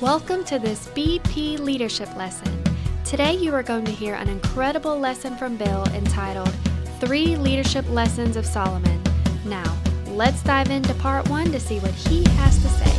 Welcome 0.00 0.44
to 0.44 0.60
this 0.60 0.86
BP 0.86 1.58
Leadership 1.58 2.14
Lesson. 2.16 2.62
Today 3.04 3.34
you 3.34 3.52
are 3.52 3.64
going 3.64 3.84
to 3.84 3.90
hear 3.90 4.14
an 4.14 4.28
incredible 4.28 4.96
lesson 4.96 5.36
from 5.36 5.56
Bill 5.56 5.84
entitled 5.88 6.54
Three 7.00 7.34
Leadership 7.34 7.84
Lessons 7.90 8.36
of 8.36 8.46
Solomon. 8.46 9.02
Now, 9.44 9.76
let's 10.06 10.40
dive 10.44 10.70
into 10.70 10.94
part 10.94 11.28
one 11.28 11.50
to 11.50 11.58
see 11.58 11.80
what 11.80 11.90
he 11.90 12.22
has 12.34 12.62
to 12.62 12.68
say. 12.68 12.96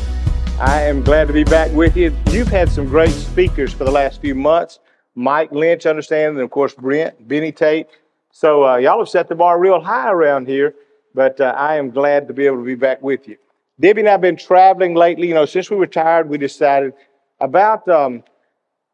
I 0.59 0.82
am 0.82 1.02
glad 1.02 1.27
to 1.27 1.34
be 1.34 1.46
back 1.46 1.71
with 1.71 1.96
you. 1.96 2.14
You've 2.32 2.50
had 2.50 2.70
some 2.70 2.86
great 2.86 3.11
speakers 3.11 3.71
for 3.71 3.86
the 3.86 3.91
last 3.91 4.20
few 4.20 4.36
months. 4.36 4.79
Mike 5.16 5.54
Lynch, 5.54 5.86
understand, 5.86 6.36
and 6.36 6.41
of 6.41 6.52
course 6.52 6.73
Brent, 6.73 7.29
Benny 7.29 7.54
Tate. 7.54 7.88
So 8.34 8.66
uh, 8.68 8.75
y'all 8.75 9.00
have 9.00 9.07
set 9.07 9.29
the 9.29 9.36
bar 9.36 9.57
real 9.57 9.79
high 9.79 10.11
around 10.11 10.50
here, 10.50 10.75
but 11.16 11.39
uh, 11.39 11.55
I 11.55 11.77
am 11.77 11.91
glad 11.91 12.27
to 12.27 12.34
be 12.34 12.45
able 12.45 12.57
to 12.57 12.66
be 12.66 12.75
back 12.75 13.02
with 13.02 13.25
you. 13.25 13.38
Debbie 13.80 14.02
and 14.02 14.09
I 14.09 14.11
have 14.14 14.21
been 14.21 14.36
traveling 14.36 14.93
lately. 14.93 15.27
You 15.27 15.34
know, 15.34 15.45
since 15.45 15.70
we 15.70 15.77
retired, 15.77 16.30
we 16.30 16.38
decided 16.38 16.94
about, 17.40 17.88
um, 17.88 18.23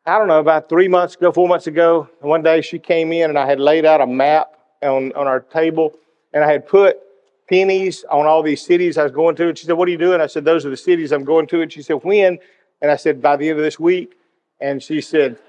I 0.06 0.20
don't 0.20 0.28
know, 0.28 0.40
about 0.40 0.70
three 0.70 0.88
months 0.88 1.16
ago, 1.16 1.32
four 1.32 1.48
months 1.48 1.66
ago, 1.66 2.08
one 2.22 2.44
day 2.44 2.62
she 2.62 2.78
came 2.78 3.12
in 3.12 3.30
and 3.30 3.40
I 3.40 3.48
had 3.48 3.60
laid 3.60 3.86
out 3.86 4.02
a 4.02 4.08
map 4.08 4.54
on, 4.84 5.12
on 5.14 5.28
our 5.28 5.40
table 5.40 5.98
and 6.34 6.44
I 6.44 6.52
had 6.52 6.68
put 6.68 7.00
pennies 7.50 8.06
on 8.12 8.28
all 8.28 8.44
these 8.44 8.64
cities 8.64 8.98
I 8.98 9.04
was 9.04 9.12
going 9.12 9.36
to. 9.38 9.50
And 9.50 9.58
she 9.58 9.66
said, 9.66 9.74
What 9.74 9.88
are 9.88 9.92
you 9.92 9.98
doing? 9.98 10.22
I 10.22 10.28
said, 10.28 10.46
Those 10.46 10.66
are 10.66 10.70
the 10.70 10.78
cities 10.78 11.12
I'm 11.12 11.24
going 11.24 11.48
to. 11.48 11.62
And 11.62 11.72
she 11.72 11.82
said, 11.82 12.04
When? 12.04 12.38
And 12.82 12.92
I 12.92 12.96
said, 12.96 13.22
By 13.22 13.38
the 13.38 13.50
end 13.50 13.58
of 13.58 13.64
this 13.64 13.80
week. 13.80 14.14
And 14.62 14.82
she 14.84 15.02
said, 15.02 15.40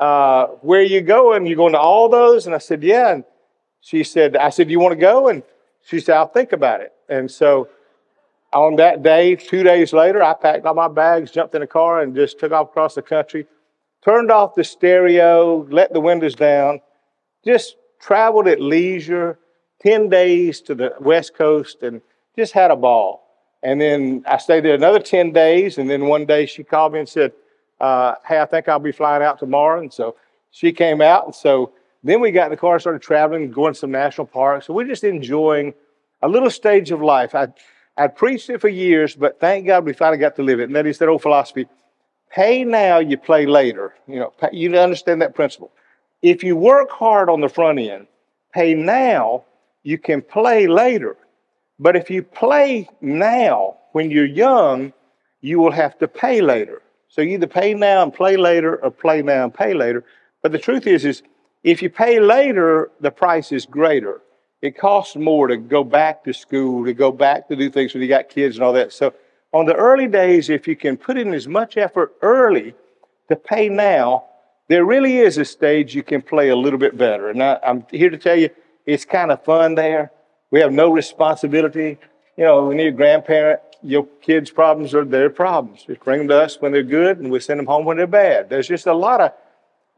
uh, 0.00 0.46
Where 0.62 0.80
are 0.80 0.84
you 0.84 1.00
going? 1.00 1.46
You 1.46 1.54
going 1.54 1.72
to 1.72 1.78
all 1.78 2.08
those? 2.08 2.46
And 2.46 2.54
I 2.54 2.58
said, 2.58 2.82
Yeah. 2.82 3.12
And 3.12 3.24
she 3.80 4.02
said, 4.02 4.36
I 4.36 4.50
said, 4.50 4.66
Do 4.66 4.72
you 4.72 4.80
want 4.80 4.92
to 4.92 5.00
go? 5.00 5.28
And 5.28 5.44
she 5.82 6.00
said, 6.00 6.16
I'll 6.16 6.26
think 6.26 6.52
about 6.52 6.80
it. 6.80 6.92
And 7.08 7.30
so 7.30 7.68
on 8.52 8.76
that 8.76 9.02
day, 9.02 9.36
two 9.36 9.62
days 9.62 9.92
later, 9.92 10.22
I 10.22 10.34
packed 10.34 10.66
all 10.66 10.74
my 10.74 10.88
bags, 10.88 11.30
jumped 11.30 11.54
in 11.54 11.62
a 11.62 11.66
car, 11.66 12.02
and 12.02 12.14
just 12.14 12.38
took 12.38 12.52
off 12.52 12.70
across 12.70 12.94
the 12.94 13.02
country. 13.02 13.46
Turned 14.04 14.30
off 14.30 14.54
the 14.54 14.64
stereo, 14.64 15.66
let 15.70 15.92
the 15.92 16.00
windows 16.00 16.34
down, 16.34 16.80
just 17.44 17.76
traveled 18.00 18.48
at 18.48 18.60
leisure, 18.60 19.38
10 19.82 20.08
days 20.08 20.60
to 20.62 20.74
the 20.74 20.94
West 21.00 21.34
Coast, 21.34 21.82
and 21.82 22.00
just 22.36 22.52
had 22.52 22.70
a 22.70 22.76
ball. 22.76 23.26
And 23.62 23.80
then 23.80 24.24
I 24.26 24.38
stayed 24.38 24.64
there 24.64 24.74
another 24.74 25.00
10 25.00 25.32
days, 25.32 25.78
and 25.78 25.88
then 25.88 26.06
one 26.06 26.24
day 26.24 26.46
she 26.46 26.64
called 26.64 26.94
me 26.94 27.00
and 27.00 27.08
said, 27.08 27.32
uh, 27.78 28.14
Hey, 28.26 28.40
I 28.40 28.46
think 28.46 28.68
I'll 28.68 28.78
be 28.78 28.92
flying 28.92 29.22
out 29.22 29.38
tomorrow. 29.38 29.80
And 29.80 29.92
so 29.92 30.16
she 30.50 30.72
came 30.72 31.00
out, 31.00 31.26
and 31.26 31.34
so 31.34 31.72
then 32.02 32.20
we 32.20 32.30
got 32.30 32.46
in 32.46 32.50
the 32.50 32.56
car, 32.56 32.78
started 32.78 33.02
traveling, 33.02 33.50
going 33.50 33.74
to 33.74 33.78
some 33.78 33.90
national 33.90 34.26
parks. 34.26 34.66
So 34.66 34.72
we're 34.72 34.86
just 34.86 35.04
enjoying 35.04 35.74
a 36.22 36.28
little 36.28 36.50
stage 36.50 36.90
of 36.90 37.02
life. 37.02 37.34
I, 37.34 37.48
I'd 38.00 38.16
preached 38.16 38.48
it 38.48 38.62
for 38.62 38.68
years, 38.68 39.14
but 39.14 39.38
thank 39.40 39.66
God 39.66 39.84
we 39.84 39.92
finally 39.92 40.16
got 40.16 40.36
to 40.36 40.42
live 40.42 40.58
it. 40.58 40.64
And 40.64 40.74
that 40.74 40.86
is 40.86 40.96
that 40.98 41.08
old 41.08 41.20
philosophy 41.20 41.66
pay 42.30 42.64
now, 42.64 42.98
you 42.98 43.18
play 43.18 43.44
later. 43.44 43.92
You 44.06 44.20
know, 44.20 44.32
you 44.52 44.74
understand 44.78 45.20
that 45.20 45.34
principle. 45.34 45.70
If 46.22 46.42
you 46.42 46.56
work 46.56 46.90
hard 46.90 47.28
on 47.28 47.42
the 47.42 47.48
front 47.48 47.78
end, 47.78 48.06
pay 48.54 48.72
now, 48.72 49.44
you 49.82 49.98
can 49.98 50.22
play 50.22 50.66
later. 50.66 51.18
But 51.78 51.94
if 51.94 52.08
you 52.08 52.22
play 52.22 52.88
now 53.02 53.76
when 53.92 54.10
you're 54.10 54.24
young, 54.24 54.94
you 55.42 55.58
will 55.58 55.72
have 55.72 55.98
to 55.98 56.08
pay 56.08 56.40
later. 56.40 56.80
So 57.08 57.20
you 57.20 57.34
either 57.34 57.48
pay 57.48 57.74
now 57.74 58.02
and 58.02 58.14
play 58.14 58.38
later 58.38 58.76
or 58.76 58.90
play 58.90 59.20
now 59.20 59.44
and 59.44 59.52
pay 59.52 59.74
later. 59.74 60.04
But 60.42 60.52
the 60.52 60.58
truth 60.58 60.86
is, 60.86 61.04
is 61.04 61.22
if 61.64 61.82
you 61.82 61.90
pay 61.90 62.18
later, 62.18 62.90
the 63.00 63.10
price 63.10 63.52
is 63.52 63.66
greater 63.66 64.22
it 64.62 64.76
costs 64.76 65.16
more 65.16 65.46
to 65.46 65.56
go 65.56 65.82
back 65.82 66.24
to 66.24 66.34
school, 66.34 66.84
to 66.84 66.92
go 66.92 67.10
back 67.10 67.48
to 67.48 67.56
do 67.56 67.70
things 67.70 67.94
when 67.94 68.02
you 68.02 68.08
got 68.08 68.28
kids 68.28 68.56
and 68.56 68.64
all 68.64 68.72
that. 68.74 68.92
So 68.92 69.14
on 69.52 69.66
the 69.66 69.74
early 69.74 70.06
days, 70.06 70.50
if 70.50 70.68
you 70.68 70.76
can 70.76 70.96
put 70.96 71.16
in 71.16 71.32
as 71.32 71.48
much 71.48 71.76
effort 71.76 72.14
early 72.22 72.74
to 73.28 73.36
pay 73.36 73.68
now, 73.68 74.24
there 74.68 74.84
really 74.84 75.18
is 75.18 75.38
a 75.38 75.44
stage 75.44 75.94
you 75.94 76.02
can 76.02 76.22
play 76.22 76.50
a 76.50 76.56
little 76.56 76.78
bit 76.78 76.96
better. 76.96 77.30
And 77.30 77.42
I, 77.42 77.58
am 77.62 77.84
here 77.90 78.10
to 78.10 78.18
tell 78.18 78.36
you, 78.36 78.50
it's 78.86 79.04
kind 79.04 79.32
of 79.32 79.42
fun 79.44 79.74
there. 79.74 80.12
We 80.50 80.60
have 80.60 80.72
no 80.72 80.90
responsibility. 80.90 81.98
You 82.36 82.44
know, 82.44 82.66
when 82.66 82.78
you're 82.78 82.88
a 82.88 82.92
grandparent, 82.92 83.60
your 83.82 84.06
kids' 84.20 84.50
problems 84.50 84.94
are 84.94 85.04
their 85.04 85.30
problems. 85.30 85.84
Just 85.84 86.04
bring 86.04 86.18
them 86.18 86.28
to 86.28 86.40
us 86.40 86.60
when 86.60 86.70
they're 86.70 86.82
good, 86.82 87.18
and 87.18 87.30
we 87.30 87.40
send 87.40 87.58
them 87.58 87.66
home 87.66 87.84
when 87.84 87.96
they're 87.96 88.06
bad. 88.06 88.50
There's 88.50 88.68
just 88.68 88.86
a 88.86 88.94
lot 88.94 89.20
of, 89.20 89.32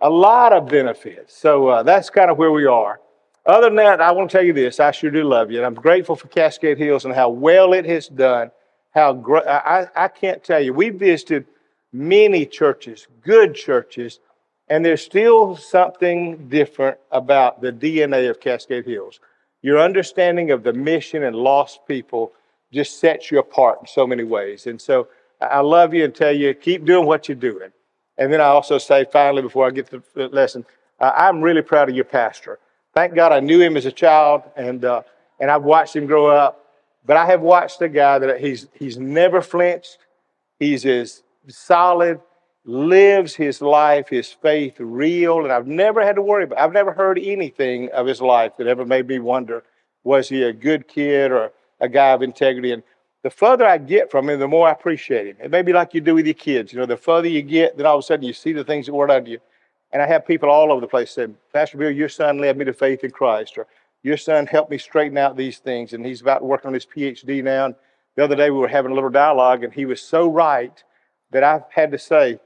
a 0.00 0.08
lot 0.08 0.52
of 0.52 0.68
benefits. 0.68 1.36
So 1.36 1.68
uh, 1.68 1.82
that's 1.82 2.10
kind 2.10 2.30
of 2.30 2.38
where 2.38 2.52
we 2.52 2.66
are. 2.66 3.00
Other 3.44 3.68
than 3.68 3.76
that, 3.76 4.00
I 4.00 4.12
want 4.12 4.30
to 4.30 4.36
tell 4.36 4.44
you 4.44 4.52
this. 4.52 4.78
I 4.78 4.92
sure 4.92 5.10
do 5.10 5.24
love 5.24 5.50
you. 5.50 5.58
And 5.58 5.66
I'm 5.66 5.74
grateful 5.74 6.14
for 6.14 6.28
Cascade 6.28 6.78
Hills 6.78 7.04
and 7.04 7.14
how 7.14 7.28
well 7.28 7.72
it 7.72 7.84
has 7.86 8.08
done. 8.08 8.50
How 8.90 9.12
great, 9.12 9.46
I, 9.46 9.86
I 9.96 10.08
can't 10.08 10.44
tell 10.44 10.60
you. 10.60 10.72
We 10.72 10.90
visited 10.90 11.46
many 11.92 12.46
churches, 12.46 13.06
good 13.22 13.54
churches, 13.54 14.20
and 14.68 14.84
there's 14.84 15.02
still 15.02 15.56
something 15.56 16.48
different 16.48 16.98
about 17.10 17.60
the 17.60 17.72
DNA 17.72 18.30
of 18.30 18.40
Cascade 18.40 18.86
Hills. 18.86 19.18
Your 19.62 19.78
understanding 19.80 20.50
of 20.50 20.62
the 20.62 20.72
mission 20.72 21.24
and 21.24 21.34
lost 21.34 21.80
people 21.86 22.32
just 22.72 23.00
sets 23.00 23.30
you 23.30 23.38
apart 23.38 23.78
in 23.80 23.86
so 23.86 24.06
many 24.06 24.24
ways. 24.24 24.66
And 24.66 24.80
so 24.80 25.08
I 25.40 25.60
love 25.60 25.94
you 25.94 26.04
and 26.04 26.14
tell 26.14 26.32
you, 26.32 26.54
keep 26.54 26.84
doing 26.84 27.06
what 27.06 27.28
you're 27.28 27.36
doing. 27.36 27.70
And 28.18 28.32
then 28.32 28.40
I 28.40 28.46
also 28.46 28.78
say, 28.78 29.04
finally, 29.10 29.42
before 29.42 29.66
I 29.66 29.70
get 29.70 29.90
to 29.90 30.02
the 30.14 30.28
lesson, 30.28 30.64
uh, 31.00 31.12
I'm 31.14 31.40
really 31.40 31.62
proud 31.62 31.88
of 31.88 31.96
your 31.96 32.04
pastor. 32.04 32.58
Thank 32.94 33.14
God 33.14 33.32
I 33.32 33.40
knew 33.40 33.60
him 33.60 33.76
as 33.76 33.86
a 33.86 33.92
child, 33.92 34.42
and 34.56 34.84
uh, 34.84 35.02
and 35.40 35.50
I've 35.50 35.62
watched 35.62 35.96
him 35.96 36.06
grow 36.06 36.26
up. 36.26 36.66
But 37.04 37.16
I 37.16 37.26
have 37.26 37.40
watched 37.40 37.80
a 37.82 37.88
guy 37.88 38.18
that 38.18 38.40
he's 38.40 38.68
he's 38.74 38.98
never 38.98 39.40
flinched. 39.40 39.98
He's 40.58 40.86
as 40.86 41.22
solid, 41.48 42.20
lives 42.64 43.34
his 43.34 43.60
life, 43.60 44.08
his 44.08 44.30
faith 44.30 44.76
real, 44.78 45.42
and 45.42 45.52
I've 45.52 45.66
never 45.66 46.04
had 46.04 46.16
to 46.16 46.22
worry 46.22 46.44
about. 46.44 46.60
I've 46.60 46.72
never 46.72 46.92
heard 46.92 47.18
anything 47.18 47.88
of 47.90 48.06
his 48.06 48.20
life 48.20 48.52
that 48.58 48.66
ever 48.66 48.84
made 48.84 49.08
me 49.08 49.18
wonder 49.18 49.64
was 50.04 50.28
he 50.28 50.42
a 50.42 50.52
good 50.52 50.88
kid 50.88 51.32
or 51.32 51.52
a 51.80 51.88
guy 51.88 52.10
of 52.10 52.22
integrity. 52.22 52.72
And 52.72 52.82
the 53.22 53.30
further 53.30 53.66
I 53.66 53.78
get 53.78 54.10
from 54.10 54.28
him, 54.28 54.40
the 54.40 54.48
more 54.48 54.68
I 54.68 54.72
appreciate 54.72 55.26
him. 55.26 55.36
It 55.42 55.50
may 55.50 55.62
be 55.62 55.72
like 55.72 55.94
you 55.94 56.00
do 56.00 56.14
with 56.14 56.26
your 56.26 56.34
kids. 56.34 56.72
You 56.72 56.80
know, 56.80 56.86
the 56.86 56.96
further 56.96 57.28
you 57.28 57.42
get, 57.42 57.76
then 57.76 57.86
all 57.86 57.96
of 57.96 58.00
a 58.00 58.02
sudden 58.02 58.24
you 58.24 58.32
see 58.32 58.52
the 58.52 58.64
things 58.64 58.86
that 58.86 58.94
weren't 58.94 59.12
under 59.12 59.30
you. 59.30 59.38
And 59.92 60.00
I 60.00 60.06
have 60.06 60.26
people 60.26 60.50
all 60.50 60.72
over 60.72 60.80
the 60.80 60.86
place 60.86 61.10
saying, 61.10 61.36
Pastor 61.52 61.76
Bill, 61.76 61.90
your 61.90 62.08
son 62.08 62.38
led 62.38 62.56
me 62.56 62.64
to 62.64 62.72
faith 62.72 63.04
in 63.04 63.10
Christ, 63.10 63.58
or 63.58 63.66
your 64.02 64.16
son 64.16 64.46
helped 64.46 64.70
me 64.70 64.78
straighten 64.78 65.18
out 65.18 65.36
these 65.36 65.58
things. 65.58 65.92
And 65.92 66.04
he's 66.04 66.22
about 66.22 66.42
working 66.42 66.68
on 66.68 66.74
his 66.74 66.86
PhD 66.86 67.44
now. 67.44 67.66
And 67.66 67.74
the 68.16 68.24
other 68.24 68.36
day 68.36 68.50
we 68.50 68.58
were 68.58 68.68
having 68.68 68.90
a 68.90 68.94
little 68.94 69.10
dialogue, 69.10 69.64
and 69.64 69.72
he 69.72 69.84
was 69.84 70.00
so 70.00 70.28
right 70.28 70.82
that 71.30 71.42
I 71.42 71.62
had 71.70 71.92
to 71.92 71.98
say, 71.98 72.38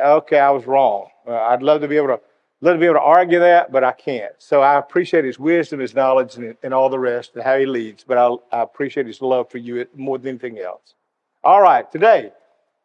okay, 0.00 0.38
I 0.38 0.50
was 0.50 0.66
wrong. 0.66 1.08
Uh, 1.26 1.34
I'd 1.34 1.62
love 1.62 1.80
to 1.82 1.88
be 1.88 1.96
able 1.96 2.08
to 2.08 2.20
love 2.62 2.76
to 2.76 2.80
be 2.80 2.86
able 2.86 2.96
to 2.96 3.02
argue 3.02 3.38
that, 3.38 3.70
but 3.70 3.84
I 3.84 3.92
can't. 3.92 4.32
So 4.38 4.62
I 4.62 4.78
appreciate 4.78 5.24
his 5.24 5.38
wisdom, 5.38 5.80
his 5.80 5.94
knowledge, 5.94 6.36
and, 6.36 6.56
and 6.62 6.72
all 6.72 6.88
the 6.88 6.98
rest, 6.98 7.32
and 7.34 7.44
how 7.44 7.58
he 7.58 7.66
leads. 7.66 8.02
But 8.04 8.18
I, 8.18 8.28
I 8.50 8.62
appreciate 8.62 9.06
his 9.06 9.20
love 9.20 9.50
for 9.50 9.58
you 9.58 9.86
more 9.94 10.18
than 10.18 10.28
anything 10.28 10.58
else. 10.58 10.94
All 11.44 11.60
right, 11.60 11.90
today 11.90 12.32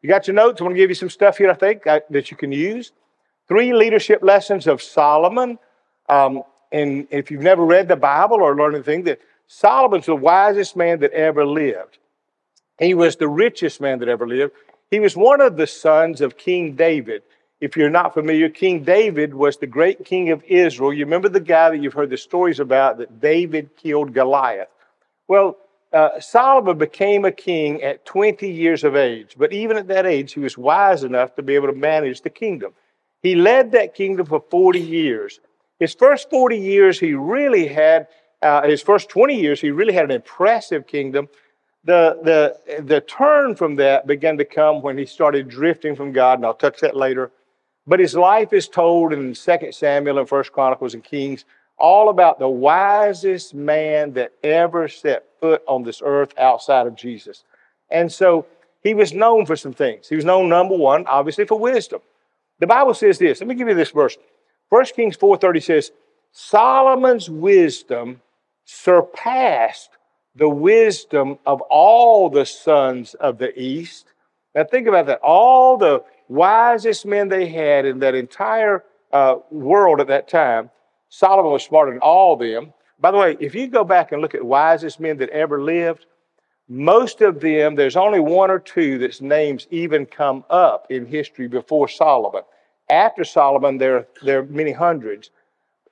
you 0.01 0.09
got 0.09 0.28
your 0.28 0.35
notes. 0.35 0.59
I 0.59 0.66
want 0.66 0.75
to 0.75 0.78
give 0.78 0.89
you 0.89 0.95
some 0.95 1.09
stuff 1.09 1.38
here. 1.38 1.49
I 1.49 1.53
think 1.53 1.88
I, 1.88 2.01
that 2.09 2.31
you 2.31 2.38
can 2.38 2.51
use 2.51 2.91
three 3.51 3.73
leadership 3.73 4.23
lessons 4.23 4.66
of 4.66 4.81
Solomon. 4.81 5.59
Um, 6.07 6.44
and 6.72 7.06
if 7.12 7.29
you've 7.29 7.41
never 7.41 7.66
read 7.66 7.89
the 7.89 7.97
Bible 7.97 8.38
or 8.38 8.56
learned 8.56 8.75
anything, 8.75 9.03
that 9.03 9.19
Solomon's 9.45 10.06
the 10.06 10.16
wisest 10.16 10.78
man 10.78 11.01
that 11.01 11.12
ever 11.12 11.45
lived. 11.45 11.97
He 12.79 12.94
was 12.94 13.17
the 13.17 13.28
richest 13.28 13.81
man 13.81 14.00
that 14.00 14.07
ever 14.07 14.25
lived. 14.25 14.53
He 14.90 15.01
was 15.01 15.17
one 15.17 15.41
of 15.41 15.57
the 15.57 15.67
sons 15.67 16.22
of 16.22 16.38
King 16.38 16.78
David. 16.78 17.23
If 17.59 17.75
you're 17.75 17.90
not 17.90 18.13
familiar, 18.13 18.47
King 18.47 18.85
David 18.85 19.34
was 19.34 19.57
the 19.57 19.67
great 19.67 20.06
king 20.06 20.29
of 20.29 20.41
Israel. 20.45 20.94
You 20.94 21.03
remember 21.03 21.28
the 21.28 21.41
guy 21.41 21.72
that 21.72 21.79
you've 21.79 21.91
heard 21.91 22.09
the 22.09 22.16
stories 22.16 22.61
about 22.61 23.00
that 23.00 23.19
David 23.19 23.75
killed 23.75 24.13
Goliath. 24.13 24.69
Well, 25.28 25.57
uh, 25.91 26.22
Solomon 26.22 26.78
became 26.78 27.25
a 27.25 27.34
king 27.34 27.84
at 27.84 28.06
20 28.06 28.50
years 28.50 28.85
of 28.85 28.95
age, 28.95 29.35
but 29.38 29.51
even 29.51 29.75
at 29.75 29.90
that 29.90 30.05
age, 30.05 30.31
he 30.31 30.40
was 30.40 30.58
wise 30.58 31.03
enough 31.03 31.35
to 31.35 31.43
be 31.43 31.55
able 31.55 31.67
to 31.67 31.73
manage 31.73 32.22
the 32.22 32.29
kingdom. 32.29 32.72
He 33.22 33.35
led 33.35 33.72
that 33.73 33.94
kingdom 33.94 34.26
for 34.26 34.44
40 34.50 34.79
years. 34.79 35.40
His 35.79 35.94
first 35.94 36.29
40 36.29 36.58
years, 36.58 37.00
he 37.00 37.14
really 37.14 37.68
had, 37.68 38.08
uh, 38.41 38.64
his 38.68 38.82
first 38.82 39.09
20 39.09 39.40
years, 39.40 39.62
he 39.62 39.72
really 39.72 39.94
had 39.94 40.06
an 40.06 40.12
impressive 40.12 40.88
kingdom. 40.88 41.28
The, 41.84 42.20
the, 42.23 42.82
the 42.84 43.02
turn 43.02 43.56
from 43.56 43.76
that 43.78 44.06
began 44.06 44.38
to 44.38 44.46
come 44.46 44.82
when 44.82 44.97
he 44.97 45.06
started 45.06 45.50
drifting 45.50 45.96
from 45.96 46.12
God, 46.12 46.40
and 46.40 46.46
I'll 46.46 46.53
touch 46.53 46.79
that 46.82 46.96
later. 46.96 47.32
But 47.88 48.00
his 48.00 48.16
life 48.16 48.53
is 48.53 48.68
told 48.68 49.14
in 49.14 49.34
2 49.34 49.72
Samuel 49.72 50.20
and 50.20 50.29
1 50.29 50.44
Chronicles 50.53 50.94
and 50.94 51.03
Kings, 51.03 51.46
all 51.78 52.09
about 52.09 52.38
the 52.38 52.47
wisest 52.47 53.56
man 53.56 54.14
that 54.14 54.34
ever 54.44 54.88
set 54.88 55.26
foot 55.40 55.64
on 55.67 55.82
this 55.84 56.02
earth 56.06 56.32
outside 56.38 56.85
of 56.85 56.96
Jesus. 56.96 57.44
And 57.90 58.12
so 58.12 58.46
he 58.84 58.94
was 58.94 59.14
known 59.14 59.47
for 59.47 59.56
some 59.56 59.74
things. 59.74 60.08
He 60.08 60.16
was 60.16 60.26
known, 60.26 60.47
number 60.47 60.76
one, 60.76 61.08
obviously, 61.08 61.46
for 61.46 61.58
wisdom. 61.58 62.02
The 62.61 62.67
Bible 62.67 62.93
says 62.93 63.17
this. 63.17 63.41
Let 63.41 63.47
me 63.47 63.55
give 63.55 63.67
you 63.67 63.73
this 63.73 63.90
verse. 63.90 64.17
1 64.69 64.85
Kings 64.96 65.17
4:30 65.17 65.63
says, 65.63 65.91
Solomon's 66.31 67.29
wisdom 67.29 68.22
surpassed 68.63 69.90
the 70.35 70.47
wisdom 70.47 71.40
of 71.46 71.59
all 71.61 72.29
the 72.29 72.46
sons 72.46 73.16
of 73.16 73.37
the 73.37 73.59
east. 73.59 74.05
Now 74.55 74.63
think 74.63 74.87
about 74.87 75.08
that. 75.08 75.19
All 75.22 75.75
the 75.75 76.03
wisest 76.29 77.05
men 77.05 77.28
they 77.28 77.47
had 77.47 77.85
in 77.85 77.99
that 77.99 78.16
entire 78.16 78.84
uh, 79.11 79.37
world 79.49 79.99
at 79.99 80.07
that 80.07 80.29
time. 80.29 80.69
Solomon 81.09 81.52
was 81.52 81.64
smarter 81.64 81.91
than 81.91 81.99
all 81.99 82.37
them. 82.37 82.73
By 82.99 83.11
the 83.11 83.17
way, 83.17 83.37
if 83.40 83.55
you 83.55 83.67
go 83.67 83.84
back 83.84 84.11
and 84.11 84.22
look 84.22 84.35
at 84.35 84.43
wisest 84.43 84.99
men 84.99 85.17
that 85.17 85.29
ever 85.31 85.61
lived, 85.61 86.05
most 86.72 87.20
of 87.20 87.41
them, 87.41 87.76
there's 87.76 87.97
only 87.97 88.22
one 88.22 88.50
or 88.50 88.58
two 88.58 88.97
that's 88.97 89.20
names 89.20 89.68
even 89.72 90.06
come 90.06 90.46
up 90.50 90.88
in 90.90 91.06
history 91.06 91.50
before 91.50 91.90
Solomon. 91.90 92.44
After 92.90 93.26
Solomon, 93.26 93.78
there, 93.78 94.08
there 94.23 94.40
are 94.40 94.46
many 94.46 94.72
hundreds. 94.72 95.32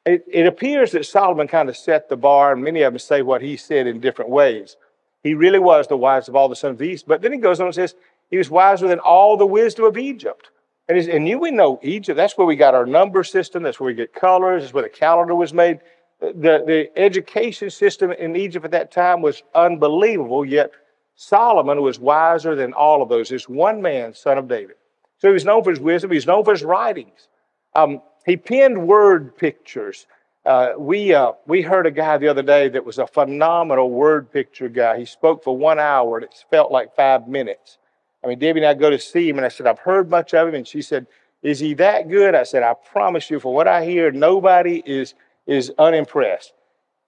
It, 0.06 0.24
it 0.26 0.48
appears 0.48 0.94
that 0.94 1.06
Solomon 1.06 1.50
kind 1.50 1.68
of 1.68 1.76
set 1.76 2.08
the 2.08 2.16
bar, 2.16 2.54
and 2.54 2.64
many 2.64 2.82
of 2.84 2.94
them 2.94 3.00
say 3.00 3.22
what 3.22 3.42
he 3.42 3.58
said 3.58 3.88
in 3.88 4.00
different 4.00 4.32
ways. 4.32 4.78
He 5.22 5.34
really 5.34 5.60
was 5.60 5.88
the 5.88 5.98
wisest 5.98 6.30
of 6.30 6.38
all 6.38 6.48
the 6.48 6.56
sons 6.56 6.76
of 6.76 6.78
the 6.78 6.86
East. 6.86 7.06
But 7.06 7.22
then 7.22 7.34
he 7.34 7.40
goes 7.40 7.60
on 7.60 7.66
and 7.66 7.76
says, 7.76 7.96
he 8.32 8.38
was 8.38 8.50
wiser 8.50 8.88
than 8.88 9.00
all 9.00 9.36
the 9.36 9.46
wisdom 9.46 9.84
of 9.84 9.98
Egypt. 9.98 10.50
And, 10.88 10.98
and 10.98 11.28
you, 11.28 11.40
we 11.40 11.52
know 11.52 11.78
Egypt, 11.84 12.16
that's 12.16 12.38
where 12.38 12.48
we 12.48 12.56
got 12.56 12.74
our 12.74 12.86
number 12.86 13.26
system, 13.26 13.64
that's 13.64 13.82
where 13.82 13.88
we 13.88 13.96
get 13.96 14.14
colors, 14.14 14.64
that's 14.64 14.74
where 14.74 14.84
the 14.84 14.90
calendar 14.90 15.36
was 15.36 15.54
made. 15.54 15.82
The, 16.20 16.64
the 16.66 16.90
education 16.98 17.70
system 17.70 18.12
in 18.12 18.36
Egypt 18.36 18.66
at 18.66 18.72
that 18.72 18.92
time 18.92 19.22
was 19.22 19.42
unbelievable, 19.56 20.44
yet 20.46 20.72
Solomon 21.16 21.82
was 21.82 22.00
wiser 22.00 22.56
than 22.56 22.74
all 22.74 23.02
of 23.02 23.10
those. 23.10 23.30
This 23.30 23.48
one 23.48 23.82
man, 23.82 24.14
son 24.14 24.38
of 24.38 24.48
David. 24.48 24.76
So 25.18 25.30
he 25.30 25.34
was 25.34 25.46
known 25.46 25.64
for 25.64 25.70
his 25.70 25.80
wisdom, 25.80 26.12
he's 26.12 26.28
known 26.28 26.44
for 26.44 26.52
his 26.52 26.64
writings. 26.64 27.30
Um, 27.76 28.02
he 28.26 28.38
penned 28.38 28.88
word 28.88 29.36
pictures. 29.38 30.08
Uh, 30.46 30.74
we, 30.78 31.14
uh, 31.14 31.34
we 31.46 31.62
heard 31.62 31.86
a 31.86 31.92
guy 31.92 32.18
the 32.18 32.28
other 32.28 32.42
day 32.42 32.70
that 32.70 32.84
was 32.84 32.98
a 32.98 33.08
phenomenal 33.08 33.90
word 33.90 34.32
picture 34.32 34.70
guy. 34.70 34.98
He 34.98 35.06
spoke 35.06 35.44
for 35.44 35.56
one 35.56 35.80
hour 35.80 36.18
and 36.18 36.26
it 36.26 36.34
felt 36.50 36.72
like 36.72 36.96
five 36.96 37.28
minutes. 37.28 37.78
I 38.24 38.28
mean, 38.28 38.40
Debbie 38.40 38.62
and 38.62 38.68
I 38.68 38.74
go 38.74 38.90
to 38.90 39.00
see 39.00 39.30
him, 39.30 39.38
and 39.38 39.46
I 39.46 39.50
said, 39.50 39.68
I've 39.68 39.80
heard 39.80 40.10
much 40.10 40.34
of 40.34 40.48
him. 40.48 40.56
And 40.56 40.68
she 40.68 40.82
said, 40.82 41.08
Is 41.42 41.60
he 41.60 41.74
that 41.76 42.10
good? 42.10 42.36
I 42.36 42.44
said, 42.44 42.64
I 42.64 42.74
promise 42.74 43.30
you, 43.30 43.40
for 43.40 43.54
what 43.54 43.68
I 43.68 43.86
hear, 43.86 44.12
nobody 44.12 44.84
is, 44.86 45.14
is 45.50 45.72
unimpressed. 45.78 46.54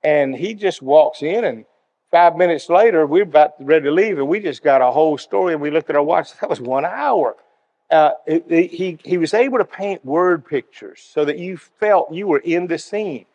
And 0.03 0.35
he 0.35 0.55
just 0.55 0.81
walks 0.81 1.21
in, 1.21 1.45
and 1.45 1.65
five 2.09 2.35
minutes 2.35 2.69
later, 2.69 3.05
we're 3.05 3.23
about 3.23 3.53
ready 3.59 3.85
to 3.85 3.91
leave, 3.91 4.17
and 4.17 4.27
we 4.27 4.39
just 4.39 4.63
got 4.63 4.81
a 4.81 4.89
whole 4.91 5.17
story. 5.17 5.53
And 5.53 5.61
we 5.61 5.69
looked 5.69 5.89
at 5.89 5.95
our 5.95 6.03
watch, 6.03 6.37
that 6.41 6.49
was 6.49 6.59
one 6.59 6.83
hour. 6.83 7.35
Uh, 7.89 8.11
it, 8.25 8.45
it, 8.49 8.71
he, 8.71 8.97
he 9.03 9.17
was 9.17 9.33
able 9.33 9.57
to 9.57 9.65
paint 9.65 10.03
word 10.03 10.45
pictures 10.45 11.01
so 11.13 11.25
that 11.25 11.37
you 11.37 11.57
felt 11.57 12.11
you 12.11 12.25
were 12.25 12.39
in 12.39 12.67
the 12.67 12.77
scene. 12.77 13.25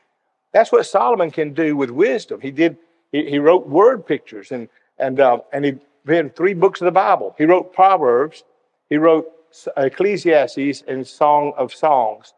That's 0.53 0.73
what 0.73 0.87
Solomon 0.87 1.31
can 1.31 1.53
do 1.53 1.76
with 1.76 1.91
wisdom. 1.91 2.41
He 2.41 2.50
did. 2.50 2.79
He, 3.12 3.31
he 3.31 3.38
wrote 3.38 3.69
word 3.69 4.06
pictures, 4.06 4.50
and 4.50 4.69
and 4.99 5.20
uh, 5.20 5.38
and 5.53 5.64
he 5.64 5.75
read 6.06 6.35
three 6.35 6.55
books 6.55 6.81
of 6.81 6.87
the 6.87 6.93
Bible. 6.93 7.35
He 7.37 7.44
wrote 7.44 7.75
Proverbs, 7.75 8.44
he 8.88 8.97
wrote 8.97 9.31
Ecclesiastes, 9.76 10.82
and 10.88 11.06
Song 11.06 11.53
of 11.58 11.75
Songs. 11.75 12.32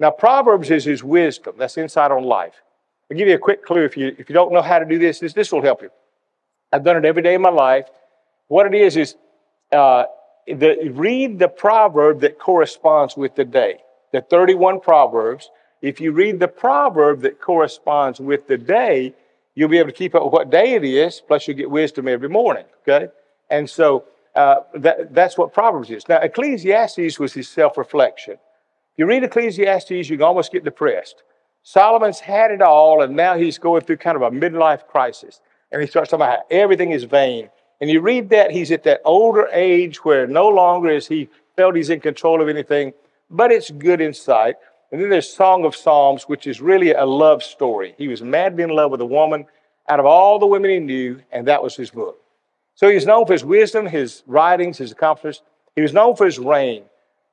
Now, 0.00 0.10
Proverbs 0.10 0.70
is 0.70 0.84
his 0.84 1.04
wisdom. 1.04 1.54
That's 1.58 1.76
insight 1.76 2.10
on 2.10 2.24
life. 2.24 2.54
I'll 3.10 3.16
give 3.16 3.28
you 3.28 3.34
a 3.34 3.38
quick 3.38 3.64
clue. 3.64 3.84
If 3.84 3.98
you, 3.98 4.16
if 4.18 4.30
you 4.30 4.34
don't 4.34 4.50
know 4.52 4.62
how 4.62 4.78
to 4.78 4.86
do 4.86 4.98
this, 4.98 5.20
this, 5.20 5.34
this 5.34 5.52
will 5.52 5.62
help 5.62 5.82
you. 5.82 5.90
I've 6.72 6.82
done 6.82 6.96
it 6.96 7.04
every 7.04 7.22
day 7.22 7.34
of 7.34 7.42
my 7.42 7.50
life. 7.50 7.86
What 8.48 8.66
it 8.66 8.74
is 8.74 8.96
is 8.96 9.16
uh, 9.70 10.04
the, 10.46 10.90
read 10.92 11.38
the 11.38 11.48
proverb 11.48 12.20
that 12.20 12.38
corresponds 12.38 13.16
with 13.16 13.34
the 13.34 13.44
day. 13.44 13.80
The 14.12 14.22
31 14.22 14.80
Proverbs. 14.80 15.50
If 15.82 16.00
you 16.00 16.12
read 16.12 16.40
the 16.40 16.48
proverb 16.48 17.20
that 17.22 17.40
corresponds 17.40 18.20
with 18.20 18.46
the 18.46 18.56
day, 18.56 19.14
you'll 19.54 19.68
be 19.68 19.78
able 19.78 19.90
to 19.90 19.94
keep 19.94 20.14
up 20.14 20.24
with 20.24 20.32
what 20.32 20.50
day 20.50 20.74
it 20.74 20.84
is, 20.84 21.20
plus 21.26 21.46
you 21.46 21.54
get 21.54 21.70
wisdom 21.70 22.08
every 22.08 22.28
morning, 22.28 22.64
okay? 22.82 23.08
And 23.50 23.68
so 23.68 24.04
uh, 24.34 24.60
that, 24.76 25.14
that's 25.14 25.36
what 25.36 25.52
Proverbs 25.52 25.90
is. 25.90 26.08
Now, 26.08 26.20
Ecclesiastes 26.20 27.18
was 27.18 27.34
his 27.34 27.48
self 27.48 27.76
reflection. 27.76 28.38
You 29.00 29.06
read 29.06 29.24
Ecclesiastes, 29.24 30.10
you 30.10 30.18
can 30.18 30.24
almost 30.24 30.52
get 30.52 30.62
depressed. 30.62 31.22
Solomon's 31.62 32.20
had 32.20 32.50
it 32.50 32.60
all, 32.60 33.00
and 33.00 33.16
now 33.16 33.34
he's 33.34 33.56
going 33.56 33.80
through 33.80 33.96
kind 33.96 34.14
of 34.14 34.20
a 34.20 34.30
midlife 34.30 34.86
crisis. 34.88 35.40
And 35.72 35.80
he 35.80 35.88
starts 35.88 36.10
talking 36.10 36.22
about 36.22 36.40
how 36.40 36.44
everything 36.50 36.90
is 36.90 37.04
vain. 37.04 37.48
And 37.80 37.88
you 37.88 38.02
read 38.02 38.28
that, 38.28 38.50
he's 38.50 38.70
at 38.70 38.82
that 38.82 39.00
older 39.06 39.48
age 39.54 40.04
where 40.04 40.26
no 40.26 40.48
longer 40.48 40.90
is 40.90 41.08
he 41.08 41.30
felt 41.56 41.76
he's 41.76 41.88
in 41.88 42.00
control 42.00 42.42
of 42.42 42.50
anything, 42.50 42.92
but 43.30 43.50
it's 43.50 43.70
good 43.70 44.02
insight. 44.02 44.56
And 44.92 45.00
then 45.00 45.08
there's 45.08 45.32
Song 45.32 45.64
of 45.64 45.74
Psalms, 45.74 46.24
which 46.24 46.46
is 46.46 46.60
really 46.60 46.92
a 46.92 47.06
love 47.06 47.42
story. 47.42 47.94
He 47.96 48.06
was 48.06 48.20
madly 48.20 48.64
in 48.64 48.68
love 48.68 48.90
with 48.90 49.00
a 49.00 49.06
woman 49.06 49.46
out 49.88 49.98
of 49.98 50.04
all 50.04 50.38
the 50.38 50.44
women 50.44 50.70
he 50.70 50.78
knew, 50.78 51.22
and 51.32 51.48
that 51.48 51.62
was 51.62 51.74
his 51.74 51.90
book. 51.90 52.20
So 52.74 52.90
he's 52.90 53.06
known 53.06 53.24
for 53.24 53.32
his 53.32 53.46
wisdom, 53.46 53.86
his 53.86 54.24
writings, 54.26 54.76
his 54.76 54.92
accomplishments. 54.92 55.40
He 55.74 55.80
was 55.80 55.94
known 55.94 56.16
for 56.16 56.26
his 56.26 56.38
reign. 56.38 56.82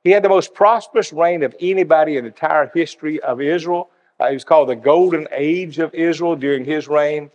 He 0.04 0.12
had 0.12 0.24
the 0.24 0.30
most 0.30 0.54
prosperous 0.54 1.12
reign 1.12 1.44
of 1.44 1.56
anybody 1.60 2.18
in 2.18 2.24
the 2.24 2.30
entire 2.30 2.72
history 2.74 3.20
of 3.22 3.42
Israel. 3.42 3.90
Uh, 4.20 4.28
he 4.28 4.34
was 4.34 4.44
called 4.44 4.70
the 4.70 4.76
Golden 4.76 5.28
Age 5.32 5.80
of 5.80 5.94
Israel 5.94 6.36
during 6.36 6.66
his 6.66 6.88
reign. 6.88 7.30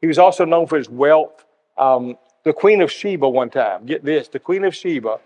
He 0.00 0.06
was 0.06 0.18
also 0.18 0.44
known 0.44 0.66
for 0.66 0.76
his 0.76 0.88
wealth. 0.88 1.44
Um, 1.76 2.16
the 2.44 2.52
Queen 2.52 2.80
of 2.80 2.90
Sheba, 2.90 3.28
one 3.28 3.50
time, 3.50 3.86
get 3.86 4.04
this, 4.04 4.28
the 4.28 4.38
Queen 4.38 4.64
of 4.64 4.74
Sheba 4.74 5.18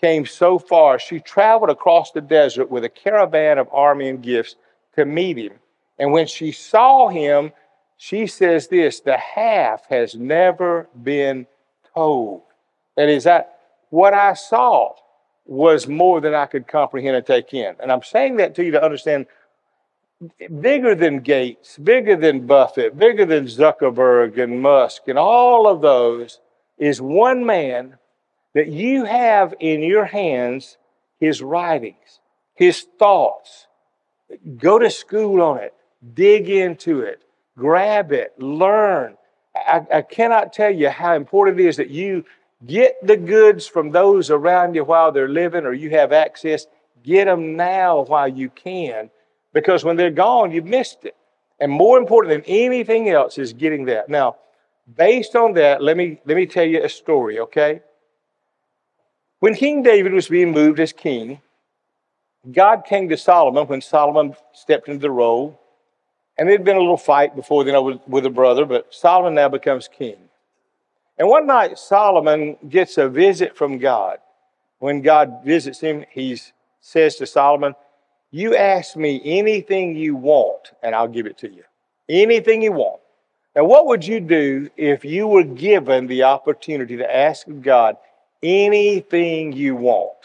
came 0.00 0.24
so 0.24 0.58
far, 0.58 0.98
she 0.98 1.20
traveled 1.20 1.70
across 1.70 2.10
the 2.10 2.20
desert 2.20 2.70
with 2.70 2.84
a 2.84 2.88
caravan 2.88 3.58
of 3.58 3.68
army 3.72 4.08
and 4.08 4.22
gifts 4.22 4.56
to 4.96 5.04
meet 5.04 5.36
him. 5.36 5.52
And 5.98 6.12
when 6.12 6.26
she 6.26 6.52
saw 6.52 7.08
him, 7.08 7.52
she 7.96 8.26
says 8.26 8.68
this 8.68 9.00
the 9.00 9.18
half 9.18 9.84
has 9.90 10.14
never 10.14 10.88
been 11.02 11.46
told. 11.94 12.42
That 12.96 13.08
is, 13.08 13.24
that 13.24 13.58
what 13.90 14.14
I 14.14 14.34
saw 14.34 14.94
was 15.50 15.88
more 15.88 16.20
than 16.20 16.32
I 16.32 16.46
could 16.46 16.68
comprehend 16.68 17.16
and 17.16 17.26
take 17.26 17.52
in. 17.52 17.74
And 17.82 17.90
I'm 17.90 18.04
saying 18.04 18.36
that 18.36 18.54
to 18.54 18.64
you 18.64 18.70
to 18.70 18.84
understand 18.84 19.26
bigger 20.60 20.94
than 20.94 21.18
Gates, 21.18 21.76
bigger 21.76 22.14
than 22.14 22.46
Buffett, 22.46 22.96
bigger 22.96 23.26
than 23.26 23.46
Zuckerberg 23.46 24.38
and 24.38 24.62
Musk 24.62 25.08
and 25.08 25.18
all 25.18 25.66
of 25.66 25.80
those 25.80 26.38
is 26.78 27.02
one 27.02 27.44
man 27.44 27.98
that 28.54 28.68
you 28.68 29.04
have 29.04 29.52
in 29.58 29.82
your 29.82 30.04
hands 30.04 30.78
his 31.18 31.42
writings, 31.42 32.20
his 32.54 32.86
thoughts. 33.00 33.66
Go 34.56 34.78
to 34.78 34.88
school 34.88 35.42
on 35.42 35.58
it, 35.58 35.74
dig 36.14 36.48
into 36.48 37.00
it, 37.00 37.24
grab 37.58 38.12
it, 38.12 38.40
learn. 38.40 39.16
I, 39.56 39.84
I, 39.92 40.02
cannot 40.02 40.52
tell 40.52 40.70
you 40.70 40.90
how 40.90 41.16
important 41.16 41.58
it 41.58 41.66
is 41.66 41.76
that 41.78 41.90
you 41.90 42.24
get 42.66 42.96
the 43.02 43.16
goods 43.16 43.66
from 43.66 43.90
those 43.90 44.30
around 44.30 44.74
you 44.74 44.84
while 44.84 45.12
they're 45.12 45.28
living 45.28 45.64
or 45.64 45.72
you 45.72 45.90
have 45.90 46.12
access. 46.12 46.66
Get 47.02 47.24
them 47.24 47.56
now 47.56 48.02
while 48.04 48.28
you 48.28 48.50
can, 48.50 49.10
because 49.52 49.84
when 49.84 49.96
they're 49.96 50.10
gone, 50.10 50.50
you've 50.50 50.66
missed 50.66 51.04
it. 51.04 51.16
And 51.58 51.72
more 51.72 51.98
important 51.98 52.34
than 52.34 52.54
anything 52.54 53.08
else 53.08 53.38
is 53.38 53.52
getting 53.52 53.86
that. 53.86 54.08
Now, 54.08 54.36
based 54.96 55.36
on 55.36 55.54
that, 55.54 55.82
let 55.82 55.96
me, 55.96 56.20
let 56.24 56.36
me 56.36 56.46
tell 56.46 56.64
you 56.64 56.82
a 56.82 56.88
story, 56.88 57.40
okay? 57.40 57.80
When 59.40 59.54
King 59.54 59.82
David 59.82 60.12
was 60.12 60.28
being 60.28 60.52
moved 60.52 60.80
as 60.80 60.92
king, 60.92 61.40
God 62.50 62.84
came 62.86 63.08
to 63.08 63.16
Solomon 63.16 63.66
when 63.66 63.80
Solomon 63.80 64.34
stepped 64.52 64.88
into 64.88 65.00
the 65.00 65.10
role. 65.10 65.58
And 66.38 66.48
there'd 66.48 66.64
been 66.64 66.76
a 66.76 66.80
little 66.80 66.96
fight 66.96 67.36
before 67.36 67.64
then 67.64 67.84
with, 67.84 68.00
with 68.06 68.24
a 68.24 68.30
brother, 68.30 68.64
but 68.64 68.94
Solomon 68.94 69.34
now 69.34 69.50
becomes 69.50 69.88
king. 69.88 70.16
And 71.20 71.28
one 71.28 71.46
night, 71.46 71.78
Solomon 71.78 72.56
gets 72.68 72.98
a 72.98 73.08
visit 73.08 73.56
from 73.56 73.78
God. 73.78 74.18
When 74.78 75.02
God 75.02 75.44
visits 75.44 75.78
him, 75.78 76.04
he 76.10 76.36
says 76.80 77.16
to 77.16 77.26
Solomon, 77.26 77.74
You 78.32 78.56
ask 78.56 78.96
me 78.96 79.20
anything 79.24 79.94
you 79.94 80.16
want, 80.16 80.72
and 80.82 80.94
I'll 80.94 81.06
give 81.06 81.26
it 81.26 81.38
to 81.38 81.48
you. 81.48 81.62
Anything 82.08 82.62
you 82.62 82.72
want. 82.72 83.00
Now, 83.54 83.64
what 83.64 83.86
would 83.86 84.04
you 84.04 84.18
do 84.18 84.70
if 84.76 85.04
you 85.04 85.28
were 85.28 85.44
given 85.44 86.08
the 86.08 86.24
opportunity 86.24 86.96
to 86.96 87.16
ask 87.16 87.46
God 87.60 87.96
anything 88.42 89.52
you 89.52 89.76
want. 89.76 90.16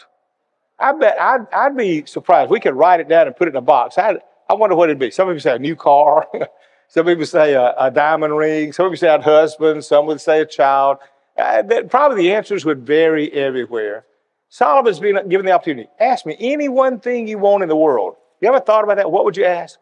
I 0.78 0.92
bet 0.92 1.20
I'd, 1.20 1.46
I'd 1.52 1.76
be 1.76 2.04
surprised. 2.06 2.50
We 2.50 2.60
could 2.60 2.74
write 2.74 3.00
it 3.00 3.08
down 3.08 3.26
and 3.26 3.36
put 3.36 3.48
it 3.48 3.52
in 3.52 3.56
a 3.56 3.62
box. 3.62 3.98
I, 3.98 4.16
I 4.48 4.54
wonder 4.54 4.76
what 4.76 4.90
it'd 4.90 4.98
be. 4.98 5.10
Some 5.10 5.28
people 5.28 5.40
say 5.40 5.56
a 5.56 5.58
new 5.58 5.76
car. 5.76 6.26
Some 6.88 7.06
people 7.06 7.26
say 7.26 7.54
a, 7.54 7.74
a, 7.78 7.90
diamond 7.90 8.36
ring. 8.36 8.72
Some 8.72 8.86
people 8.86 8.96
say 8.96 9.14
a 9.14 9.20
husband. 9.20 9.84
Some 9.84 10.06
would 10.06 10.20
say 10.20 10.40
a 10.40 10.46
child. 10.46 10.98
Uh, 11.36 11.62
probably 11.88 12.22
the 12.22 12.32
answers 12.32 12.64
would 12.64 12.86
vary 12.86 13.30
everywhere. 13.32 14.04
Solomon's 14.48 15.00
been 15.00 15.28
given 15.28 15.44
the 15.44 15.52
opportunity. 15.52 15.88
Ask 15.98 16.24
me 16.24 16.36
any 16.38 16.68
one 16.68 17.00
thing 17.00 17.26
you 17.26 17.38
want 17.38 17.62
in 17.62 17.68
the 17.68 17.76
world. 17.76 18.16
You 18.40 18.48
ever 18.48 18.60
thought 18.60 18.84
about 18.84 18.96
that? 18.96 19.10
What 19.10 19.24
would 19.24 19.36
you 19.36 19.44
ask? 19.44 19.78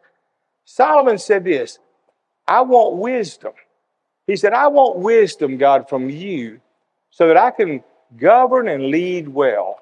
Solomon 0.65 1.17
said 1.17 1.43
this 1.43 1.79
I 2.47 2.61
want 2.61 2.97
wisdom. 2.97 3.53
He 4.27 4.35
said, 4.35 4.53
I 4.53 4.67
want 4.67 4.97
wisdom, 4.97 5.57
God, 5.57 5.87
from 5.87 6.09
you 6.09 6.61
so 7.11 7.27
that 7.27 7.37
I 7.37 7.51
can 7.51 7.83
govern 8.17 8.67
and 8.67 8.87
lead 8.87 9.29
well. 9.29 9.79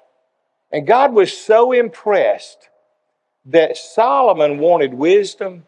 And 0.70 0.86
God 0.86 1.14
was 1.14 1.36
so 1.36 1.72
impressed 1.72 2.68
that 3.46 3.76
Solomon 3.76 4.58
wanted 4.58 4.94
wisdom 4.94 5.64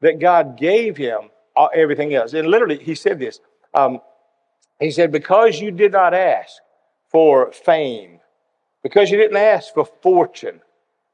that 0.00 0.18
God 0.20 0.58
gave 0.58 0.96
him 0.96 1.30
everything 1.74 2.14
else. 2.14 2.34
And 2.34 2.48
literally, 2.48 2.78
he 2.78 2.94
said 2.94 3.18
this. 3.18 3.40
Um, 3.74 4.00
he 4.80 4.90
said, 4.90 5.12
Because 5.12 5.60
you 5.60 5.70
did 5.70 5.92
not 5.92 6.14
ask 6.14 6.54
for 7.10 7.52
fame 7.52 8.20
Because 8.82 9.10
you 9.10 9.18
didn't 9.18 9.36
ask 9.36 9.74
for 9.74 9.84
fortune. 9.84 10.60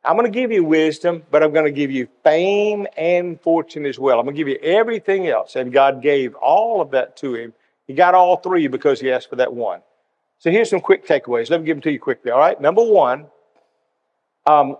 I'm 0.05 0.17
going 0.17 0.31
to 0.31 0.41
give 0.41 0.53
you 0.53 0.65
wisdom, 0.65 1.25
but 1.31 1.43
I'm 1.43 1.53
going 1.53 1.65
to 1.65 1.73
give 1.73 1.91
you 1.91 2.09
fame 2.25 2.87
and 2.97 3.41
fortune 3.41 3.87
as 3.87 3.99
well. 3.99 4.21
I'm 4.21 4.27
going 4.27 4.37
to 4.37 4.41
give 4.41 4.49
you 4.49 4.59
everything 4.63 5.29
else. 5.29 5.57
And 5.57 5.73
God 5.73 6.03
gave 6.03 6.35
all 6.37 6.81
of 6.81 6.93
that 6.93 7.17
to 7.19 7.35
him. 7.35 7.55
He 7.89 7.95
got 7.95 8.15
all 8.15 8.37
three 8.37 8.69
because 8.69 9.01
he 9.01 9.11
asked 9.11 9.31
for 9.31 9.37
that 9.37 9.53
one. 9.53 9.81
So 10.39 10.51
here's 10.51 10.71
some 10.71 10.81
quick 10.81 11.07
takeaways. 11.07 11.51
Let 11.51 11.61
me 11.61 11.67
give 11.67 11.77
them 11.77 11.83
to 11.83 11.93
you 11.93 12.01
quickly. 12.01 12.31
All 12.31 12.39
right. 12.39 12.61
Number 12.61 12.85
one, 12.85 13.27
um, 14.47 14.77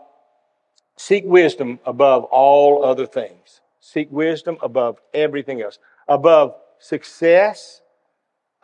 seek 0.97 1.25
wisdom 1.27 1.81
above 1.87 2.25
all 2.25 2.85
other 2.85 3.07
things. 3.07 3.61
Seek 3.87 4.11
wisdom 4.11 4.59
above 4.63 4.99
everything 5.15 5.63
else, 5.63 5.79
above 6.09 6.57
success, 6.81 7.83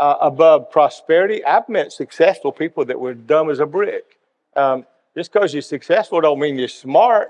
uh, 0.01 0.17
above 0.21 0.69
prosperity. 0.69 1.45
I've 1.45 1.69
met 1.69 1.93
successful 1.93 2.51
people 2.51 2.85
that 2.87 2.99
were 2.99 3.15
dumb 3.15 3.49
as 3.49 3.61
a 3.61 3.67
brick. 3.67 4.19
Um, 4.57 4.85
just 5.17 5.33
because 5.33 5.55
you're 5.55 5.63
successful 5.63 6.21
don't 6.21 6.41
mean 6.41 6.59
you're 6.59 6.67
smart. 6.67 7.29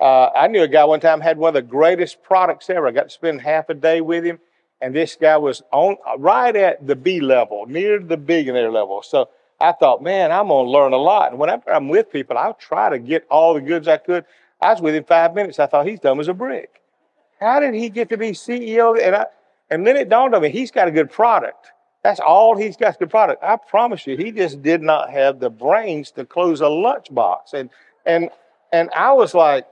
Uh, 0.00 0.30
I 0.34 0.46
knew 0.46 0.62
a 0.62 0.68
guy 0.68 0.84
one 0.84 1.00
time 1.00 1.20
had 1.20 1.36
one 1.36 1.48
of 1.48 1.54
the 1.54 1.60
greatest 1.60 2.22
products 2.22 2.70
ever. 2.70 2.88
I 2.88 2.92
got 2.92 3.04
to 3.04 3.10
spend 3.10 3.42
half 3.42 3.68
a 3.68 3.74
day 3.74 4.00
with 4.00 4.24
him, 4.24 4.38
and 4.80 4.96
this 4.96 5.14
guy 5.14 5.36
was 5.36 5.60
on 5.70 5.96
right 6.16 6.56
at 6.56 6.86
the 6.86 6.96
B 6.96 7.20
level, 7.20 7.66
near 7.66 7.98
the 7.98 8.16
billionaire 8.16 8.72
level. 8.72 9.02
So 9.02 9.28
I 9.60 9.72
thought, 9.72 10.02
man, 10.02 10.32
I'm 10.32 10.48
going 10.48 10.64
to 10.64 10.70
learn 10.70 10.94
a 10.94 10.96
lot. 10.96 11.32
And 11.32 11.38
whenever 11.38 11.70
I'm 11.70 11.90
with 11.90 12.10
people, 12.10 12.38
I'll 12.38 12.54
try 12.54 12.88
to 12.88 12.98
get 12.98 13.26
all 13.30 13.52
the 13.52 13.60
goods 13.60 13.86
I 13.86 13.98
could. 13.98 14.24
I 14.62 14.72
was 14.72 14.80
with 14.80 14.94
him 14.94 15.04
five 15.04 15.34
minutes. 15.34 15.58
I 15.58 15.66
thought 15.66 15.86
he's 15.86 16.00
dumb 16.00 16.20
as 16.20 16.28
a 16.28 16.34
brick. 16.34 16.80
How 17.40 17.60
did 17.60 17.74
he 17.74 17.88
get 17.88 18.08
to 18.10 18.16
be 18.16 18.30
CEO? 18.30 19.00
And 19.00 19.16
I, 19.16 19.26
and 19.70 19.86
then 19.86 19.96
it 19.96 20.08
dawned 20.08 20.34
on 20.34 20.42
me, 20.42 20.50
he's 20.50 20.70
got 20.70 20.88
a 20.88 20.90
good 20.90 21.10
product. 21.10 21.72
That's 22.02 22.20
all 22.20 22.56
he's 22.56 22.76
got, 22.76 22.98
good 22.98 23.10
product. 23.10 23.42
I 23.42 23.56
promise 23.56 24.06
you, 24.06 24.16
he 24.16 24.30
just 24.30 24.62
did 24.62 24.82
not 24.82 25.10
have 25.10 25.40
the 25.40 25.48
brains 25.48 26.10
to 26.12 26.24
close 26.24 26.60
a 26.60 26.64
lunchbox. 26.64 27.54
And 27.54 27.70
and 28.04 28.28
and 28.72 28.90
I 28.94 29.12
was 29.12 29.32
like, 29.32 29.66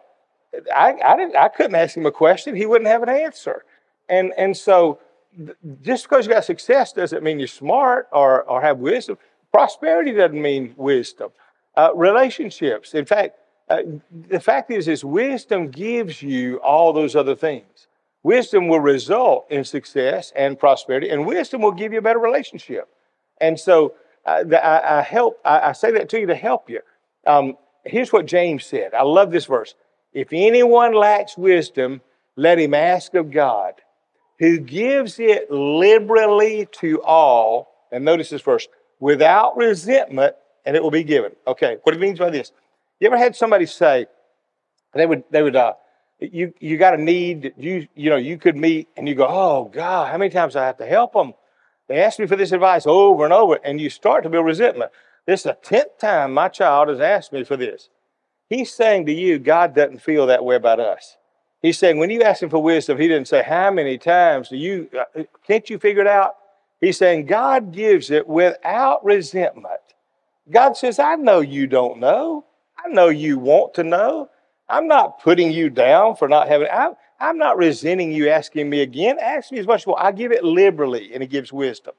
I, 0.75 0.95
I 1.05 1.17
didn't 1.17 1.37
I 1.37 1.49
couldn't 1.49 1.75
ask 1.75 1.97
him 1.97 2.07
a 2.07 2.13
question. 2.13 2.57
He 2.57 2.65
wouldn't 2.65 2.89
have 2.89 3.03
an 3.03 3.11
answer. 3.11 3.65
And 4.09 4.33
and 4.39 4.57
so 4.57 4.99
just 5.83 6.05
because 6.05 6.27
you 6.27 6.33
got 6.33 6.45
success 6.45 6.93
doesn't 6.93 7.23
mean 7.23 7.39
you're 7.39 7.49
smart 7.49 8.09
or 8.13 8.45
or 8.45 8.63
have 8.63 8.79
wisdom. 8.79 9.19
Prosperity 9.53 10.13
doesn't 10.13 10.41
mean 10.41 10.73
wisdom. 10.79 11.31
Uh, 11.77 11.91
relationships. 11.95 12.95
In 12.95 13.05
fact, 13.05 13.37
uh, 13.73 13.83
the 14.29 14.39
fact 14.39 14.71
is, 14.71 14.87
is 14.87 15.03
wisdom 15.03 15.71
gives 15.71 16.21
you 16.21 16.59
all 16.61 16.93
those 16.93 17.17
other 17.17 17.35
things. 17.35 17.87
Wisdom 18.23 18.69
will 18.69 18.81
result 18.81 19.47
in 19.51 19.65
success 19.65 20.31
and 20.37 20.59
prosperity, 20.59 21.09
and 21.09 21.27
wisdom 21.27 21.63
will 21.63 21.73
give 21.73 21.91
you 21.91 21.99
a 21.99 22.03
better 22.03 22.19
relationship. 22.19 22.87
And 23.41 23.59
so 23.59 23.95
uh, 24.27 24.45
I, 24.53 24.99
I, 24.99 25.03
help. 25.03 25.41
I, 25.43 25.71
I, 25.71 25.73
say 25.73 25.91
that 25.93 26.11
to 26.11 26.21
you 26.21 26.27
to 26.27 26.35
help 26.35 26.69
you. 26.69 26.81
Um, 27.27 27.57
here's 27.85 28.13
what 28.13 28.27
James 28.27 28.67
said. 28.67 28.93
I 28.93 29.05
love 29.05 29.33
this 29.33 29.47
verse. 29.47 29.75
If 30.13 30.29
anyone 30.33 30.93
lacks 30.93 31.39
wisdom, 31.39 32.03
let 32.37 32.59
him 32.59 32.75
ask 32.75 33.15
of 33.15 33.31
God, 33.31 33.75
who 34.39 34.59
gives 34.59 35.19
it 35.19 35.51
liberally 35.51 36.69
to 36.73 37.03
all. 37.03 37.89
And 37.91 38.05
notice 38.05 38.29
this 38.29 38.43
verse: 38.43 38.69
without 39.01 39.57
resentment, 39.57 40.37
and 40.67 40.77
it 40.77 40.83
will 40.83 40.91
be 40.91 41.05
given. 41.05 41.33
Okay, 41.47 41.79
what 41.85 41.95
it 41.95 42.01
means 42.01 42.19
by 42.19 42.29
this? 42.29 42.53
You 43.03 43.09
ever 43.09 43.19
had 43.19 43.35
somebody 43.35 43.67
say 43.67 44.07
they 44.95 45.07
would 45.07 45.25
they 45.29 45.43
would 45.43 45.57
uh, 45.57 45.73
you 46.21 46.55
you 46.61 46.79
got 46.79 46.95
a 46.95 47.03
need 47.03 47.53
you 47.57 47.89
you 47.97 48.11
know 48.11 48.17
you 48.17 48.39
could 48.39 48.57
meet 48.57 48.91
and 48.97 49.09
you 49.09 49.17
go 49.17 49.27
oh 49.29 49.65
god 49.75 50.09
how 50.13 50.17
many 50.19 50.31
times 50.31 50.55
i 50.55 50.65
have 50.65 50.77
to 50.77 50.87
help 50.87 51.13
them 51.13 51.35
they 51.89 52.01
ask 52.01 52.21
me 52.21 52.29
for 52.29 52.37
this 52.37 52.53
advice 52.53 52.87
over 52.87 53.25
and 53.25 53.33
over 53.33 53.59
and 53.65 53.81
you 53.81 53.91
start 53.91 54.23
to 54.23 54.31
build 54.31 54.47
resentment. 54.47 54.93
This 55.27 55.41
is 55.41 55.45
the 55.45 55.59
10th 55.65 55.99
time 55.99 56.33
my 56.33 56.49
child 56.49 56.91
has 56.91 57.01
asked 57.01 57.33
me 57.33 57.43
for 57.43 57.57
this. 57.57 57.89
He's 58.49 58.73
saying 58.73 59.07
to 59.07 59.13
you 59.13 59.41
god 59.41 59.75
doesn't 59.75 60.01
feel 60.01 60.29
that 60.29 60.45
way 60.45 60.55
about 60.55 60.79
us. 60.79 61.17
He's 61.61 61.81
saying 61.81 61.99
when 61.99 62.11
you 62.11 62.23
ask 62.23 62.41
him 62.41 62.51
for 62.51 62.63
wisdom 62.63 63.01
he 63.01 63.09
didn't 63.09 63.27
say 63.27 63.43
how 63.43 63.73
many 63.73 63.99
times 63.99 64.51
do 64.51 64.57
you 64.57 64.89
uh, 64.97 65.25
can't 65.45 65.69
you 65.69 65.81
figure 65.81 66.03
it 66.03 66.07
out 66.07 66.37
he's 66.81 66.99
saying 66.99 67.27
god 67.27 67.73
gives 67.73 68.13
it 68.13 68.29
without 68.29 69.05
resentment. 69.05 69.81
God 70.49 70.77
says 70.77 71.01
i 71.01 71.17
know 71.17 71.41
you 71.41 71.67
don't 71.67 71.99
know 71.99 72.45
i 72.85 72.89
know 72.89 73.09
you 73.09 73.39
want 73.39 73.75
to 73.75 73.83
know 73.83 74.29
I'm 74.73 74.89
not 74.89 75.21
putting 75.21 75.53
you 75.53 75.69
down 75.69 76.17
for 76.17 76.29
not 76.29 76.49
having. 76.49 76.67
I'm, 76.73 76.95
I'm 77.21 77.37
not 77.37 77.59
resenting 77.59 78.11
you 78.11 78.31
asking 78.31 78.71
me 78.71 78.81
again. 78.81 79.19
Ask 79.21 79.53
me 79.53 79.59
as 79.59 79.67
much 79.67 79.83
as 79.83 79.87
want. 79.87 80.03
I 80.03 80.13
give 80.13 80.33
it 80.33 80.45
liberally, 80.45 81.13
and 81.13 81.23
it 81.23 81.29
gives 81.29 81.53
wisdom. 81.53 81.95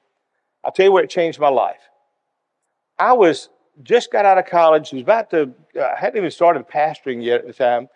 I'll 0.64 0.72
tell 0.72 0.88
you 0.88 0.92
where 0.92 1.04
it 1.04 1.10
changed 1.12 1.40
my 1.40 1.50
life. 1.50 1.82
I 2.98 3.14
was 3.14 3.50
just 3.84 4.12
got 4.12 4.26
out 4.26 4.40
of 4.40 4.48
college. 4.48 4.92
Was 4.92 5.04
about 5.04 5.30
to. 5.30 5.54
Uh, 5.78 5.84
I 5.84 6.00
hadn't 6.00 6.18
even 6.18 6.32
started 6.32 6.68
pastoring 6.68 7.24
yet 7.24 7.42
at 7.42 7.48
the 7.48 7.54
time. 7.54 7.90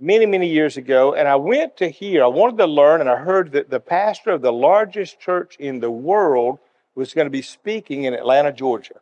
Many, 0.00 0.26
many 0.26 0.46
years 0.46 0.76
ago, 0.76 1.14
and 1.14 1.26
I 1.26 1.34
went 1.34 1.76
to 1.78 1.88
hear. 1.88 2.22
I 2.22 2.28
wanted 2.28 2.58
to 2.58 2.66
learn, 2.66 3.00
and 3.00 3.10
I 3.10 3.16
heard 3.16 3.50
that 3.52 3.70
the 3.70 3.80
pastor 3.80 4.30
of 4.30 4.42
the 4.42 4.52
largest 4.52 5.18
church 5.18 5.56
in 5.58 5.80
the 5.80 5.90
world 5.90 6.60
was 6.94 7.14
going 7.14 7.26
to 7.26 7.30
be 7.30 7.42
speaking 7.42 8.04
in 8.04 8.14
Atlanta, 8.14 8.52
Georgia. 8.52 9.00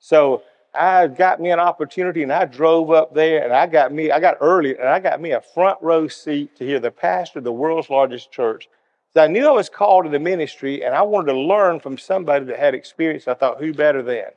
So 0.00 0.42
I 0.74 1.06
got 1.06 1.38
me 1.38 1.50
an 1.50 1.60
opportunity 1.60 2.22
and 2.22 2.32
I 2.32 2.46
drove 2.46 2.90
up 2.90 3.12
there 3.14 3.44
and 3.44 3.52
I 3.52 3.66
got 3.66 3.92
me, 3.92 4.10
I 4.10 4.20
got 4.20 4.38
early 4.40 4.76
and 4.76 4.88
I 4.88 5.00
got 5.00 5.20
me 5.20 5.32
a 5.32 5.40
front 5.40 5.78
row 5.82 6.08
seat 6.08 6.56
to 6.56 6.64
hear 6.64 6.80
the 6.80 6.90
pastor 6.90 7.40
of 7.40 7.44
the 7.44 7.52
world's 7.52 7.90
largest 7.90 8.32
church. 8.32 8.68
So 9.12 9.22
I 9.22 9.26
knew 9.26 9.46
I 9.46 9.50
was 9.50 9.68
called 9.68 10.04
to 10.04 10.10
the 10.10 10.18
ministry 10.18 10.82
and 10.82 10.94
I 10.94 11.02
wanted 11.02 11.32
to 11.32 11.38
learn 11.38 11.80
from 11.80 11.98
somebody 11.98 12.46
that 12.46 12.58
had 12.58 12.74
experience. 12.74 13.28
I 13.28 13.34
thought, 13.34 13.60
who 13.60 13.74
better 13.74 14.02
than? 14.02 14.30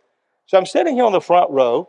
So 0.45 0.57
I'm 0.57 0.65
sitting 0.65 0.95
here 0.95 1.05
on 1.05 1.13
the 1.13 1.21
front 1.21 1.49
row. 1.51 1.87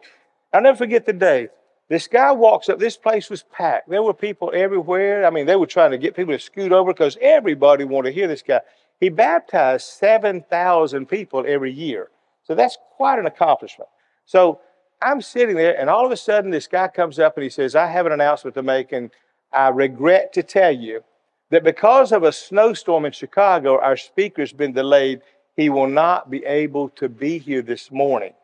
I'll 0.53 0.62
never 0.62 0.79
forget 0.79 1.07
the 1.07 1.12
day. 1.12 1.49
This 1.88 2.07
guy 2.07 2.31
walks 2.31 2.69
up. 2.69 2.79
This 2.79 2.97
place 2.97 3.29
was 3.29 3.45
packed. 3.53 3.88
There 3.88 4.03
were 4.03 4.15
people 4.15 4.53
everywhere. 4.55 5.26
I 5.26 5.31
mean, 5.31 5.47
they 5.47 5.57
were 5.57 5.67
trying 5.67 5.91
to 5.91 5.99
get 5.99 6.15
people 6.15 6.35
to 6.35 6.38
scoot 6.38 6.71
over 6.71 6.93
because 6.93 7.19
everybody 7.21 7.85
wanted 7.85 8.11
to 8.11 8.15
hear 8.15 8.29
this 8.29 8.43
guy. 8.43 8.61
He 9.00 9.09
baptized 9.09 9.87
7,000 9.88 11.07
people 11.07 11.45
every 11.47 11.73
year. 11.73 12.11
So 12.45 12.55
that's 12.55 12.79
quite 12.97 13.19
an 13.19 13.26
accomplishment. 13.26 13.88
So 14.26 14.61
I'm 15.00 15.21
sitting 15.21 15.56
there, 15.56 15.78
and 15.78 15.88
all 15.88 16.04
of 16.04 16.12
a 16.12 16.16
sudden, 16.16 16.50
this 16.50 16.66
guy 16.66 16.88
comes 16.88 17.18
up 17.18 17.37
and 17.37 17.45
he 17.45 17.50
says, 17.50 17.75
I 17.75 17.87
have 17.87 18.06
an 18.06 18.12
announcement 18.12 18.54
to 18.54 18.62
make, 18.62 18.92
and 18.92 19.11
I 19.52 19.68
regret 19.68 20.33
to 20.35 20.42
tell 20.42 20.73
you 20.73 21.02
that 21.50 21.64
because 21.64 22.12
of 22.12 22.23
a 22.23 22.33
snowstorm 22.33 23.04
in 23.04 23.12
Chicago, 23.12 23.80
our 23.80 23.97
speaker's 23.97 24.52
been 24.52 24.73
delayed. 24.73 25.23
He 25.56 25.68
will 25.68 25.87
not 25.87 26.30
be 26.30 26.45
able 26.45 26.90
to 26.90 27.09
be 27.09 27.38
here 27.38 27.62
this 27.62 27.90
morning. 27.90 28.35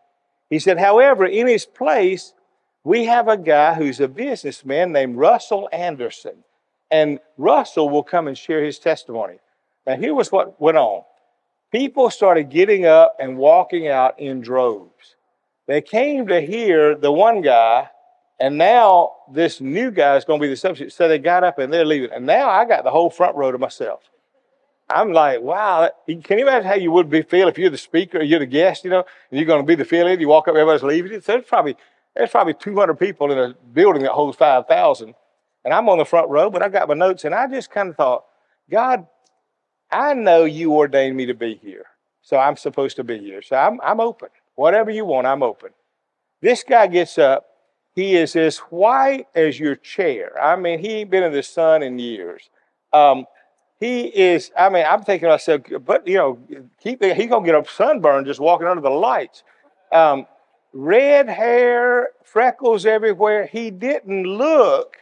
He 0.49 0.59
said, 0.59 0.79
however, 0.79 1.27
in 1.27 1.47
his 1.47 1.67
place, 1.67 2.33
we 2.85 3.05
have 3.07 3.29
a 3.29 3.37
guy 3.37 3.75
who's 3.75 4.01
a 4.01 4.09
businessman 4.09 4.93
named 4.93 5.17
Russell 5.17 5.69
Anderson. 5.73 6.45
And 6.91 7.21
Russell 7.39 7.89
will 7.89 8.03
come 8.03 8.29
and 8.29 8.37
share 8.37 8.63
his 8.63 8.79
testimony. 8.79 9.39
Now, 9.87 9.97
here 9.97 10.15
was 10.15 10.31
what 10.31 10.61
went 10.61 10.79
on 10.79 11.03
people 11.73 12.11
started 12.11 12.51
getting 12.51 12.85
up 12.85 13.17
and 13.19 13.37
walking 13.37 13.89
out 13.89 14.21
in 14.21 14.41
droves. 14.43 15.17
They 15.67 15.81
came 15.81 16.27
to 16.27 16.41
hear 16.41 16.95
the 16.95 17.13
one 17.13 17.41
guy, 17.41 17.89
and 18.41 18.59
now 18.59 19.13
this 19.31 19.61
new 19.61 19.91
guy 19.91 20.17
is 20.17 20.25
going 20.25 20.41
to 20.41 20.45
be 20.45 20.51
the 20.51 20.57
substitute. 20.57 20.93
So 20.93 21.09
they 21.09 21.19
got 21.19 21.45
up 21.45 21.59
and 21.59 21.73
they're 21.73 21.85
leaving. 21.85 22.11
And 22.13 22.27
now 22.27 22.49
I 22.49 22.65
got 22.65 22.85
the 22.85 22.91
whole 22.91 23.11
front 23.11 23.37
row 23.37 23.53
to 23.53 23.59
myself. 23.59 24.03
I'm 24.91 25.13
like, 25.13 25.41
wow. 25.41 25.91
Can 26.07 26.39
you 26.39 26.49
imagine 26.49 26.69
how 26.69 26.75
you 26.75 26.91
would 26.91 27.09
be 27.09 27.23
feel 27.23 27.49
if 27.49 27.57
you're 27.57 27.71
the 27.71 27.79
speaker, 27.79 28.19
or 28.19 28.23
you're 28.23 28.41
the 28.41 28.47
guest, 28.47 28.85
you 28.85 28.91
know, 28.91 29.05
and 29.31 29.39
you're 29.39 29.47
going 29.47 29.63
to 29.63 29.67
be 29.67 29.75
the 29.75 29.85
fill-in? 29.85 30.21
You 30.21 30.29
walk 30.29 30.49
up, 30.49 30.55
everybody's 30.55 30.83
leaving. 30.83 31.21
So 31.21 31.33
there's 31.33 31.45
probably 31.45 31.77
there's 32.15 32.31
probably 32.31 32.55
200 32.55 32.95
people 32.97 33.33
in 33.33 33.39
a 33.39 33.55
building 33.73 34.03
that 34.03 34.13
holds 34.13 34.37
5,000, 34.37 35.15
and 35.65 35.75
I'm 35.75 35.89
on 35.89 35.99
the 35.99 36.05
front 36.05 36.29
row, 36.29 36.51
but 36.51 36.63
I 36.63 36.69
got 36.69 36.89
my 36.89 36.95
notes, 36.95 37.25
and 37.25 37.35
I 37.35 37.47
just 37.47 37.71
kind 37.71 37.89
of 37.89 37.97
thought, 37.97 38.25
God, 38.71 39.07
I 39.91 40.13
know 40.15 40.45
you 40.45 40.75
ordained 40.75 41.17
me 41.17 41.27
to 41.27 41.35
be 41.35 41.55
here, 41.55 41.87
so 42.21 42.37
I'm 42.37 42.57
supposed 42.57 42.97
to 42.97 43.05
be 43.05 43.19
here. 43.19 43.41
So 43.41 43.57
I'm 43.57 43.81
I'm 43.83 44.01
open. 44.01 44.29
Whatever 44.55 44.91
you 44.91 45.05
want, 45.05 45.27
I'm 45.27 45.43
open. 45.43 45.71
This 46.41 46.65
guy 46.65 46.87
gets 46.87 47.19
up. 47.19 47.47
He 47.95 48.17
is 48.17 48.37
as 48.37 48.59
white 48.59 49.27
as 49.35 49.61
your 49.61 49.77
chair. 49.77 50.43
I 50.43 50.57
mean, 50.57 50.79
he 50.79 50.89
ain't 50.89 51.11
been 51.11 51.23
in 51.23 51.33
the 51.33 51.43
sun 51.43 51.83
in 51.83 51.99
years. 51.99 52.49
Um, 52.93 53.27
he 53.79 54.03
is, 54.05 54.51
I 54.57 54.69
mean, 54.71 54.85
I'm 54.89 55.03
thinking 55.03 55.27
to 55.27 55.35
myself, 55.35 55.63
but, 55.85 56.07
you 56.07 56.17
know, 56.17 56.39
keep, 56.83 57.03
he's 57.03 57.29
going 57.29 57.45
to 57.45 57.53
get 57.53 57.55
a 57.55 57.65
sunburn 57.69 58.25
just 58.25 58.41
walking 58.41 58.67
under 58.67 58.81
the 58.81 58.91
lights. 58.91 59.43
Um, 59.91 60.27
red 60.73 61.29
hair, 61.29 62.11
freckles 62.23 62.87
everywhere. 62.87 63.47
He 63.47 63.71
didn't 63.71 64.25
look 64.25 64.97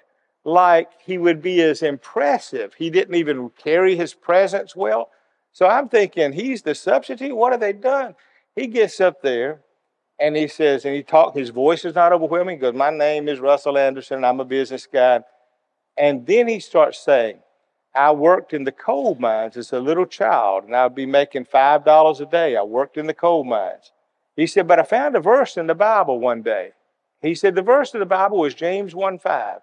like 0.44 0.90
he 1.04 1.18
would 1.18 1.42
be 1.42 1.60
as 1.62 1.82
impressive. 1.82 2.74
He 2.74 2.90
didn't 2.90 3.14
even 3.14 3.50
carry 3.50 3.94
his 3.94 4.14
presence 4.14 4.74
well. 4.74 5.10
So 5.52 5.66
I'm 5.66 5.88
thinking, 5.88 6.32
he's 6.32 6.62
the 6.62 6.74
substitute. 6.74 7.36
What 7.36 7.52
have 7.52 7.60
they 7.60 7.72
done? 7.72 8.14
He 8.56 8.66
gets 8.66 9.00
up 9.00 9.22
there 9.22 9.60
and 10.18 10.36
he 10.36 10.48
says, 10.48 10.84
and 10.84 10.94
he 10.94 11.02
talk, 11.02 11.34
his 11.34 11.50
voice 11.50 11.84
is 11.84 11.94
not 11.94 12.12
overwhelming. 12.12 12.56
He 12.56 12.60
goes, 12.60 12.74
My 12.74 12.90
name 12.90 13.28
is 13.28 13.40
Russell 13.40 13.78
Anderson, 13.78 14.16
and 14.18 14.26
I'm 14.26 14.40
a 14.40 14.44
business 14.44 14.86
guy. 14.86 15.20
And 15.96 16.26
then 16.26 16.48
he 16.48 16.60
starts 16.60 16.98
saying, 16.98 17.40
I 17.94 18.12
worked 18.12 18.52
in 18.52 18.64
the 18.64 18.72
coal 18.72 19.16
mines 19.16 19.56
as 19.56 19.72
a 19.72 19.80
little 19.80 20.06
child, 20.06 20.64
and 20.64 20.76
I'd 20.76 20.94
be 20.94 21.06
making 21.06 21.46
five 21.46 21.84
dollars 21.84 22.20
a 22.20 22.26
day. 22.26 22.56
I 22.56 22.62
worked 22.62 22.96
in 22.96 23.06
the 23.06 23.14
coal 23.14 23.44
mines. 23.44 23.92
He 24.36 24.46
said, 24.46 24.68
but 24.68 24.78
I 24.78 24.84
found 24.84 25.16
a 25.16 25.20
verse 25.20 25.56
in 25.56 25.66
the 25.66 25.74
Bible 25.74 26.20
one 26.20 26.42
day. 26.42 26.70
He 27.20 27.34
said, 27.34 27.54
the 27.54 27.62
verse 27.62 27.92
of 27.94 28.00
the 28.00 28.06
Bible 28.06 28.38
was 28.38 28.54
James 28.54 28.94
1 28.94 29.18
5. 29.18 29.58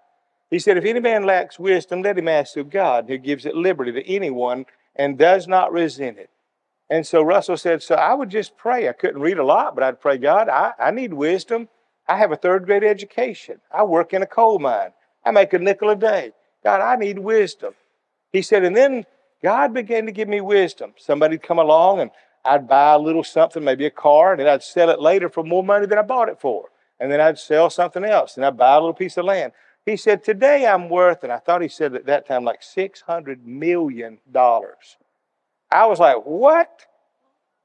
He 0.50 0.58
said, 0.58 0.76
If 0.76 0.84
any 0.84 1.00
man 1.00 1.24
lacks 1.24 1.58
wisdom, 1.58 2.02
let 2.02 2.18
him 2.18 2.28
ask 2.28 2.56
of 2.56 2.70
God, 2.70 3.06
who 3.08 3.18
gives 3.18 3.44
it 3.44 3.54
liberty 3.54 3.92
to 3.92 4.08
anyone 4.08 4.66
and 4.96 5.18
does 5.18 5.46
not 5.46 5.72
resent 5.72 6.18
it. 6.18 6.30
And 6.90 7.06
so 7.06 7.22
Russell 7.22 7.56
said, 7.56 7.82
So 7.82 7.94
I 7.94 8.14
would 8.14 8.30
just 8.30 8.56
pray. 8.56 8.88
I 8.88 8.92
couldn't 8.92 9.20
read 9.20 9.38
a 9.38 9.44
lot, 9.44 9.74
but 9.74 9.84
I'd 9.84 10.00
pray, 10.00 10.18
God, 10.18 10.48
I, 10.48 10.72
I 10.78 10.90
need 10.90 11.12
wisdom. 11.12 11.68
I 12.08 12.16
have 12.16 12.32
a 12.32 12.36
third 12.36 12.64
grade 12.64 12.84
education. 12.84 13.60
I 13.70 13.82
work 13.84 14.14
in 14.14 14.22
a 14.22 14.26
coal 14.26 14.58
mine. 14.58 14.92
I 15.24 15.30
make 15.30 15.52
a 15.52 15.58
nickel 15.58 15.90
a 15.90 15.96
day. 15.96 16.32
God, 16.64 16.80
I 16.80 16.96
need 16.96 17.18
wisdom. 17.18 17.74
He 18.32 18.40
said, 18.40 18.64
and 18.64 18.74
then 18.74 19.04
God 19.42 19.74
began 19.74 20.06
to 20.06 20.12
give 20.12 20.28
me 20.28 20.40
wisdom. 20.40 20.94
Somebody'd 20.96 21.42
come 21.42 21.58
along 21.58 22.00
and 22.00 22.10
I'd 22.44 22.66
buy 22.66 22.94
a 22.94 22.98
little 22.98 23.24
something, 23.24 23.62
maybe 23.62 23.84
a 23.84 23.90
car, 23.90 24.32
and 24.32 24.40
then 24.40 24.48
I'd 24.48 24.62
sell 24.62 24.88
it 24.90 25.00
later 25.00 25.28
for 25.28 25.44
more 25.44 25.62
money 25.62 25.86
than 25.86 25.98
I 25.98 26.02
bought 26.02 26.28
it 26.28 26.40
for. 26.40 26.70
And 26.98 27.12
then 27.12 27.20
I'd 27.20 27.38
sell 27.38 27.70
something 27.70 28.04
else, 28.04 28.36
and 28.36 28.44
I'd 28.44 28.56
buy 28.56 28.74
a 28.74 28.80
little 28.80 28.94
piece 28.94 29.16
of 29.16 29.26
land. 29.26 29.52
He 29.84 29.96
said, 29.96 30.24
Today 30.24 30.66
I'm 30.66 30.88
worth, 30.88 31.22
and 31.22 31.32
I 31.32 31.38
thought 31.38 31.62
he 31.62 31.68
said 31.68 31.94
at 31.94 32.06
that 32.06 32.26
time 32.26 32.44
like 32.44 32.62
$600 32.62 33.44
million. 33.44 34.18
I 35.70 35.86
was 35.86 35.98
like, 35.98 36.18
What? 36.24 36.86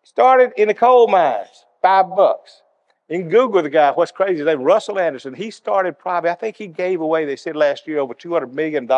Started 0.04 0.52
in 0.58 0.68
the 0.68 0.74
coal 0.74 1.08
mines, 1.08 1.66
five 1.82 2.10
bucks. 2.10 2.62
In 3.10 3.30
Google 3.30 3.62
the 3.62 3.70
guy, 3.70 3.92
what's 3.92 4.12
crazy, 4.12 4.44
name 4.44 4.62
Russell 4.62 5.00
Anderson. 5.00 5.34
He 5.34 5.52
started 5.52 6.00
probably, 6.00 6.30
I 6.30 6.36
think 6.36 6.56
he 6.56 6.68
gave 6.68 7.02
away, 7.02 7.26
they 7.26 7.36
said 7.36 7.56
last 7.56 7.88
year, 7.88 8.00
over 8.00 8.14
$200 8.14 8.52
million. 8.54 8.90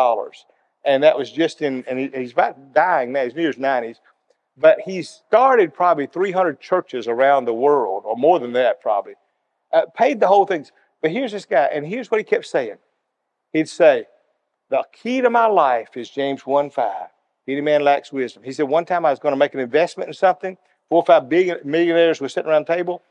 And 0.84 1.02
that 1.02 1.18
was 1.18 1.30
just 1.30 1.60
in, 1.60 1.84
and 1.88 1.98
he, 1.98 2.10
he's 2.14 2.32
about 2.32 2.72
dying 2.72 3.12
now, 3.12 3.24
he's 3.24 3.34
near 3.34 3.48
his 3.48 3.56
90s. 3.56 3.96
But 4.56 4.80
he 4.80 5.02
started 5.02 5.74
probably 5.74 6.06
300 6.06 6.60
churches 6.60 7.08
around 7.08 7.44
the 7.44 7.54
world, 7.54 8.04
or 8.06 8.16
more 8.16 8.38
than 8.38 8.52
that 8.52 8.80
probably. 8.80 9.14
Uh, 9.72 9.82
paid 9.94 10.20
the 10.20 10.28
whole 10.28 10.46
thing. 10.46 10.66
But 11.02 11.10
here's 11.10 11.32
this 11.32 11.44
guy, 11.44 11.68
and 11.72 11.86
here's 11.86 12.10
what 12.10 12.18
he 12.18 12.24
kept 12.24 12.46
saying. 12.46 12.76
He'd 13.52 13.68
say, 13.68 14.06
The 14.70 14.82
key 14.92 15.20
to 15.20 15.30
my 15.30 15.46
life 15.46 15.96
is 15.96 16.08
James 16.08 16.46
1 16.46 16.70
5. 16.70 16.92
Any 17.48 17.60
man 17.60 17.82
lacks 17.84 18.12
wisdom. 18.12 18.42
He 18.42 18.52
said, 18.52 18.64
One 18.64 18.84
time 18.84 19.04
I 19.04 19.10
was 19.10 19.18
going 19.18 19.32
to 19.32 19.38
make 19.38 19.54
an 19.54 19.60
investment 19.60 20.08
in 20.08 20.14
something. 20.14 20.56
Four 20.88 21.02
or 21.02 21.04
five 21.04 21.28
big 21.28 21.64
millionaires 21.64 22.20
were 22.20 22.28
sitting 22.28 22.50
around 22.50 22.66
the 22.66 22.74
table. 22.74 23.02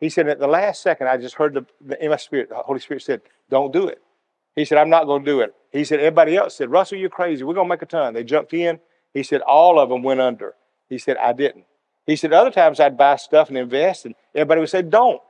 He 0.00 0.08
said, 0.08 0.28
At 0.28 0.38
the 0.38 0.46
last 0.46 0.82
second, 0.82 1.08
I 1.08 1.16
just 1.16 1.34
heard 1.34 1.54
the, 1.54 1.66
the, 1.80 2.02
in 2.02 2.10
my 2.10 2.16
spirit, 2.16 2.48
the 2.50 2.56
Holy 2.56 2.80
Spirit 2.80 3.02
said, 3.02 3.22
Don't 3.48 3.72
do 3.72 3.88
it. 3.88 4.00
He 4.56 4.64
said, 4.64 4.78
I'm 4.78 4.90
not 4.90 5.04
going 5.04 5.24
to 5.24 5.30
do 5.30 5.40
it. 5.40 5.54
He 5.72 5.84
said, 5.84 6.00
Everybody 6.00 6.36
else 6.36 6.56
said, 6.56 6.70
Russell, 6.70 6.98
you're 6.98 7.10
crazy. 7.10 7.44
We're 7.44 7.54
going 7.54 7.66
to 7.66 7.70
make 7.74 7.82
a 7.82 7.86
ton. 7.86 8.14
They 8.14 8.24
jumped 8.24 8.52
in. 8.52 8.80
He 9.12 9.22
said, 9.22 9.40
All 9.42 9.78
of 9.80 9.88
them 9.88 10.02
went 10.02 10.20
under. 10.20 10.54
He 10.88 10.98
said, 10.98 11.16
I 11.16 11.32
didn't. 11.32 11.64
He 12.06 12.16
said, 12.16 12.32
Other 12.32 12.50
times 12.50 12.78
I'd 12.80 12.96
buy 12.96 13.16
stuff 13.16 13.48
and 13.48 13.58
invest, 13.58 14.06
and 14.06 14.14
everybody 14.34 14.60
would 14.60 14.70
say, 14.70 14.82
Don't. 14.82 15.20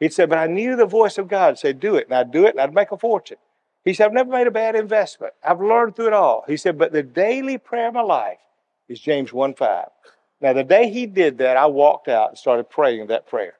He 0.00 0.08
said, 0.08 0.28
But 0.28 0.38
I 0.38 0.46
knew 0.46 0.76
the 0.76 0.86
voice 0.86 1.18
of 1.18 1.28
God 1.28 1.58
say, 1.58 1.72
Do 1.72 1.96
it. 1.96 2.06
And 2.06 2.14
I'd 2.14 2.32
do 2.32 2.46
it, 2.46 2.50
and 2.50 2.60
I'd 2.60 2.74
make 2.74 2.92
a 2.92 2.98
fortune. 2.98 3.38
He 3.86 3.94
said, 3.94 4.06
I've 4.06 4.12
never 4.12 4.30
made 4.30 4.48
a 4.48 4.50
bad 4.50 4.74
investment. 4.74 5.32
I've 5.44 5.60
learned 5.60 5.94
through 5.94 6.08
it 6.08 6.12
all. 6.12 6.44
He 6.48 6.56
said, 6.56 6.76
But 6.76 6.92
the 6.92 7.04
daily 7.04 7.56
prayer 7.56 7.88
of 7.88 7.94
my 7.94 8.02
life 8.02 8.40
is 8.88 9.00
James 9.00 9.32
1 9.32 9.54
5. 9.54 9.86
Now, 10.40 10.52
the 10.52 10.64
day 10.64 10.90
he 10.90 11.06
did 11.06 11.38
that, 11.38 11.56
I 11.56 11.66
walked 11.66 12.08
out 12.08 12.30
and 12.30 12.38
started 12.38 12.68
praying 12.68 13.06
that 13.06 13.28
prayer. 13.28 13.54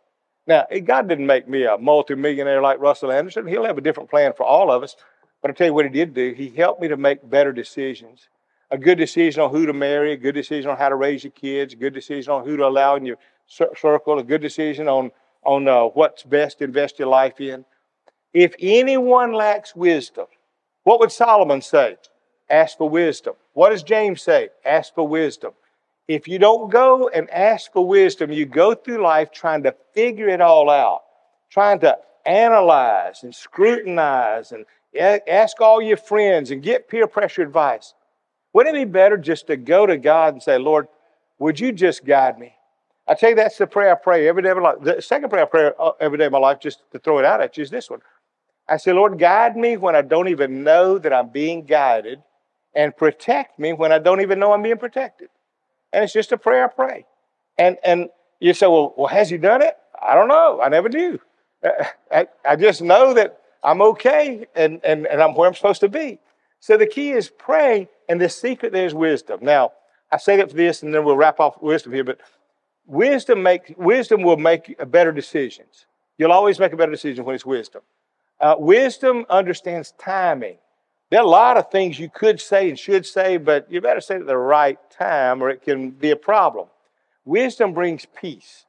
Now, 0.49 0.66
God 0.85 1.09
didn't 1.09 1.26
make 1.26 1.49
me 1.49 1.64
a 1.64 1.78
multimillionaire 1.78 2.61
like 2.61 2.80
Russell 2.80 3.12
Anderson. 3.12 3.47
He'll 3.47 3.64
have 3.64 3.78
a 3.78 3.80
different 3.80 4.11
plan 4.11 4.33
for 4.37 4.45
all 4.45 4.71
of 4.73 4.83
us. 4.83 4.97
But 5.40 5.52
I'll 5.52 5.54
tell 5.54 5.68
you 5.68 5.75
what 5.75 5.85
he 5.85 5.92
did 5.92 6.12
do. 6.12 6.35
He 6.37 6.49
helped 6.50 6.83
me 6.83 6.88
to 6.88 6.97
make 6.97 7.28
better 7.28 7.52
decisions. 7.52 8.28
A 8.73 8.78
good 8.78 8.99
decision 8.99 9.42
on 9.42 9.50
who 9.50 9.64
to 9.64 9.73
marry, 9.73 10.12
a 10.12 10.16
good 10.16 10.35
decision 10.35 10.73
on 10.73 10.76
how 10.76 10.88
to 10.88 10.97
raise 10.97 11.23
your 11.23 11.30
kids, 11.30 11.73
a 11.73 11.76
good 11.76 11.95
decision 11.95 12.33
on 12.33 12.45
who 12.45 12.56
to 12.56 12.66
allow 12.66 12.97
in 12.97 13.06
your 13.06 13.16
circle, 13.47 14.18
a 14.18 14.25
good 14.25 14.40
decision 14.40 14.88
on 14.88 15.12
on 15.45 15.68
uh, 15.68 15.85
what's 15.85 16.25
best 16.25 16.59
to 16.59 16.64
invest 16.64 16.99
your 16.99 17.06
life 17.06 17.40
in. 17.40 17.64
If 18.33 18.54
anyone 18.59 19.33
lacks 19.33 19.75
wisdom, 19.75 20.26
what 20.84 21.00
would 21.00 21.12
Solomon 21.12 21.62
say? 21.62 21.97
Ask 22.49 22.78
for 22.78 22.89
wisdom. 22.89 23.34
What 23.54 23.71
does 23.71 23.82
James 23.82 24.23
say? 24.23 24.50
Ask 24.65 24.95
for 24.95 25.06
wisdom. 25.06 25.52
If 26.06 26.28
you 26.28 26.39
don't 26.39 26.71
go 26.71 27.08
and 27.08 27.28
ask 27.30 27.73
for 27.73 27.86
wisdom, 27.86 28.30
you 28.30 28.47
go 28.47 28.75
through 28.75 29.02
life 29.02 29.32
trying 29.32 29.65
to 29.65 29.75
figure 29.93 30.28
it 30.28 30.41
all 30.41 30.71
out, 30.71 31.02
trying 31.50 31.80
to 31.80 31.99
analyze 32.25 33.25
and 33.25 33.34
scrutinize 33.34 34.52
and 34.52 34.65
ask 35.26 35.60
all 35.60 35.82
your 35.82 35.97
friends 35.97 36.50
and 36.50 36.62
get 36.62 36.89
peer 36.89 37.06
pressure 37.06 37.43
advice. 37.43 37.95
Wouldn't 38.52 38.76
it 38.76 38.86
be 38.86 38.91
better 38.91 39.17
just 39.17 39.49
to 39.49 39.56
go 39.56 39.86
to 39.86 39.97
God 39.97 40.34
and 40.34 40.43
say, 40.43 40.58
Lord, 40.58 40.89
would 41.39 41.58
you 41.58 41.73
just 41.73 42.04
guide 42.04 42.39
me? 42.39 42.54
I 43.08 43.15
tell 43.15 43.30
you, 43.30 43.36
that's 43.36 43.58
the 43.58 43.67
prayer 43.67 43.93
I 43.93 43.95
pray 43.97 44.26
every 44.28 44.43
day 44.43 44.50
of 44.50 44.56
my 44.58 44.62
life. 44.62 44.76
The 44.82 45.02
second 45.02 45.28
prayer 45.28 45.45
I 45.45 45.49
pray 45.49 45.71
uh, 45.78 45.91
every 46.00 46.19
day 46.19 46.26
of 46.26 46.32
my 46.32 46.39
life, 46.39 46.58
just 46.58 46.82
to 46.93 46.99
throw 46.99 47.19
it 47.19 47.25
out 47.25 47.41
at 47.41 47.56
you, 47.56 47.62
is 47.62 47.71
this 47.71 47.89
one. 47.91 48.00
I 48.69 48.76
say, 48.79 48.93
Lord, 48.93 49.19
guide 49.19 49.57
me 49.57 49.76
when 49.76 49.95
I 49.95 50.02
don't 50.02 50.29
even 50.29 50.65
know 50.65 50.99
that 50.99 51.13
I'm 51.13 51.29
being 51.29 51.65
guided, 51.65 52.23
and 52.75 52.97
protect 52.97 53.59
me 53.59 53.73
when 53.73 53.93
I 53.93 53.99
don't 53.99 54.21
even 54.21 54.39
know 54.39 54.52
I'm 54.52 54.63
being 54.63 54.76
protected. 54.76 55.29
And 55.93 56.05
it's 56.05 56.13
just 56.13 56.33
a 56.33 56.37
prayer 56.37 56.65
I 56.65 56.69
pray. 56.69 57.07
And 57.59 57.79
and 57.85 58.11
you 58.39 58.52
say, 58.52 58.67
well, 58.67 58.95
well, 58.97 59.07
has 59.07 59.31
he 59.31 59.39
done 59.39 59.63
it? 59.63 59.76
I 60.00 60.15
don't 60.15 60.29
know. 60.29 60.61
I 60.61 60.69
never 60.69 60.89
do. 60.89 61.19
Uh, 61.65 61.71
I, 62.13 62.29
I 62.45 62.57
just 62.57 62.83
know 62.83 63.15
that 63.15 63.41
I'm 63.65 63.81
okay 63.81 64.47
and, 64.55 64.81
and, 64.85 65.07
and 65.07 65.23
I'm 65.23 65.35
where 65.35 65.49
I'm 65.49 65.55
supposed 65.55 65.81
to 65.81 65.89
be. 65.89 66.21
So 66.61 66.76
the 66.76 66.87
key 66.87 67.11
is 67.11 67.31
pray, 67.31 67.89
and 68.09 68.21
the 68.21 68.29
secret 68.29 68.73
there 68.73 68.87
is 68.87 68.95
wisdom. 68.95 69.41
Now, 69.43 69.73
I 70.13 70.19
say 70.19 70.37
that 70.37 70.50
for 70.50 70.57
this, 70.57 70.83
and 70.83 70.95
then 70.95 71.05
we'll 71.05 71.17
wrap 71.17 71.41
off 71.41 71.61
wisdom 71.63 71.93
here, 71.93 72.05
but 72.05 72.21
wisdom 72.87 73.43
make 73.43 73.75
wisdom 73.76 74.23
will 74.23 74.37
make 74.37 74.76
better 74.91 75.13
decisions. 75.13 75.87
You'll 76.19 76.33
always 76.33 76.59
make 76.59 76.73
a 76.73 76.76
better 76.76 76.93
decision 76.93 77.25
when 77.25 77.35
it's 77.35 77.47
wisdom. 77.47 77.83
Uh, 78.40 78.56
wisdom 78.58 79.25
understands 79.30 79.92
timing. 79.99 80.58
There 81.10 81.20
are 81.20 81.25
a 81.25 81.28
lot 81.28 81.56
of 81.56 81.70
things 81.70 81.99
you 81.99 82.10
could 82.10 82.40
say 82.40 82.68
and 82.68 82.78
should 82.78 83.06
say, 83.06 83.36
but 83.36 83.70
you 83.70 83.80
better 83.80 84.00
say 84.00 84.16
it 84.16 84.22
at 84.22 84.26
the 84.26 84.36
right 84.36 84.78
time 84.90 85.42
or 85.42 85.50
it 85.50 85.62
can 85.62 85.90
be 85.90 86.10
a 86.10 86.16
problem. 86.16 86.68
Wisdom 87.25 87.72
brings 87.72 88.06
peace. 88.06 88.66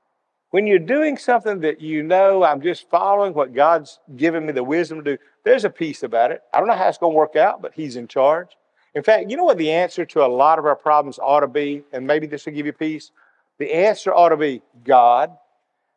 When 0.52 0.66
you're 0.66 0.80
doing 0.80 1.18
something 1.18 1.60
that 1.62 1.82
you 1.82 2.04
know, 2.04 2.44
I'm 2.44 2.62
just 2.62 2.90
following 2.90 3.34
what 3.34 3.54
God's 3.54 4.00
given 4.16 4.46
me 4.46 4.54
the 4.54 4.64
wisdom 4.64 5.04
to 5.04 5.18
do, 5.18 5.24
there's 5.44 5.66
a 5.66 5.70
peace 5.70 6.04
about 6.04 6.32
it. 6.32 6.42
I 6.54 6.60
don't 6.60 6.68
know 6.68 6.76
how 6.76 6.88
it's 6.88 6.98
going 6.98 7.14
to 7.14 7.18
work 7.18 7.36
out, 7.36 7.62
but 7.62 7.74
He's 7.74 7.96
in 7.96 8.08
charge. 8.08 8.56
In 8.96 9.04
fact, 9.04 9.30
you 9.30 9.38
know 9.38 9.44
what 9.44 9.58
the 9.58 9.72
answer 9.72 10.06
to 10.06 10.26
a 10.26 10.28
lot 10.28 10.58
of 10.58 10.66
our 10.66 10.76
problems 10.76 11.20
ought 11.20 11.42
to 11.42 11.48
be? 11.48 11.84
And 11.92 12.08
maybe 12.08 12.28
this 12.28 12.46
will 12.46 12.54
give 12.54 12.66
you 12.66 12.74
peace. 12.74 13.12
The 13.58 13.74
answer 13.74 14.14
ought 14.14 14.30
to 14.30 14.38
be 14.38 14.62
God. 14.84 15.38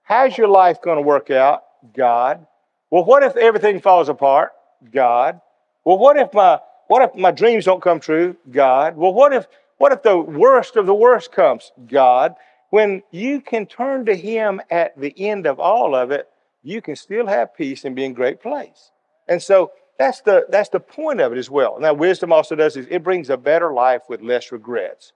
How's 0.02 0.37
your 0.37 0.48
life 0.48 0.83
going 0.83 0.96
to 0.96 1.02
work 1.02 1.30
out? 1.30 1.62
God. 1.94 2.46
Well, 2.90 3.05
what 3.05 3.22
if 3.22 3.37
everything 3.37 3.81
falls 3.81 4.09
apart? 4.09 4.53
God. 4.92 5.40
Well, 5.85 5.98
what 5.98 6.16
if 6.16 6.35
my 6.35 6.59
what 6.88 7.03
if 7.03 7.14
my 7.14 7.31
dreams 7.31 7.64
don't 7.64 7.83
come 7.83 8.00
true? 8.00 8.37
God. 8.50 8.96
Well, 8.96 9.14
what 9.14 9.33
if 9.33 9.46
what 9.79 9.92
if 9.92 10.03
the 10.03 10.18
worst 10.18 10.76
of 10.76 10.87
the 10.87 10.94
worst 10.94 11.33
comes? 11.33 11.72
God. 11.87 12.35
When 12.70 13.03
you 13.11 13.40
can 13.40 13.66
turn 13.66 14.07
to 14.07 14.14
Him 14.14 14.61
at 14.70 14.98
the 14.98 15.12
end 15.16 15.46
of 15.46 15.59
all 15.59 15.94
of 15.94 16.11
it, 16.11 16.29
you 16.62 16.83
can 16.83 16.96
still 16.96 17.26
have 17.26 17.57
peace 17.57 17.85
and 17.85 17.96
be 17.96 18.05
in 18.05 18.12
great 18.12 18.40
place. 18.40 18.90
And 19.29 19.42
so 19.42 19.72
that's 19.98 20.20
the 20.22 20.46
that's 20.48 20.68
the 20.68 20.81
point 20.81 21.20
of 21.20 21.33
it 21.33 21.38
as 21.38 21.50
well. 21.50 21.79
Now, 21.81 21.94
wisdom 21.94 22.33
also 22.33 22.55
does 22.57 22.76
is 22.76 22.87
it 22.90 23.03
brings 23.03 23.31
a 23.31 23.37
better 23.37 23.72
life 23.72 24.03
with 24.09 24.20
less 24.20 24.50
regrets. 24.50 25.12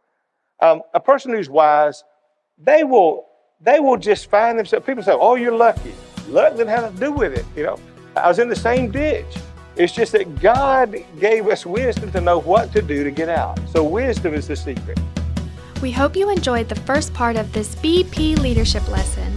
Um, 0.60 0.82
a 0.94 1.00
person 1.00 1.32
who's 1.32 1.50
wise 1.50 2.04
they 2.58 2.84
will 2.84 3.26
they 3.60 3.80
will 3.80 3.96
just 3.96 4.30
find 4.30 4.58
themselves. 4.58 4.86
People 4.86 5.02
say, 5.02 5.12
"Oh, 5.12 5.34
you're 5.34 5.56
lucky." 5.56 5.94
Luck 6.28 6.56
didn't 6.56 6.68
have 6.68 6.94
to 6.94 7.00
do 7.00 7.12
with 7.12 7.32
it. 7.32 7.44
You 7.56 7.64
know, 7.64 7.78
I 8.16 8.28
was 8.28 8.38
in 8.38 8.48
the 8.48 8.56
same 8.56 8.90
ditch. 8.90 9.36
It's 9.76 9.92
just 9.92 10.12
that 10.12 10.40
God 10.40 10.96
gave 11.18 11.48
us 11.48 11.66
wisdom 11.66 12.12
to 12.12 12.20
know 12.20 12.38
what 12.38 12.72
to 12.72 12.82
do 12.82 13.02
to 13.02 13.10
get 13.10 13.28
out. 13.28 13.58
So 13.68 13.82
wisdom 13.82 14.34
is 14.34 14.46
the 14.46 14.56
secret. 14.56 14.98
We 15.82 15.90
hope 15.90 16.16
you 16.16 16.30
enjoyed 16.30 16.68
the 16.68 16.76
first 16.76 17.12
part 17.12 17.36
of 17.36 17.52
this 17.52 17.74
BP 17.76 18.38
leadership 18.38 18.88
lesson. 18.88 19.32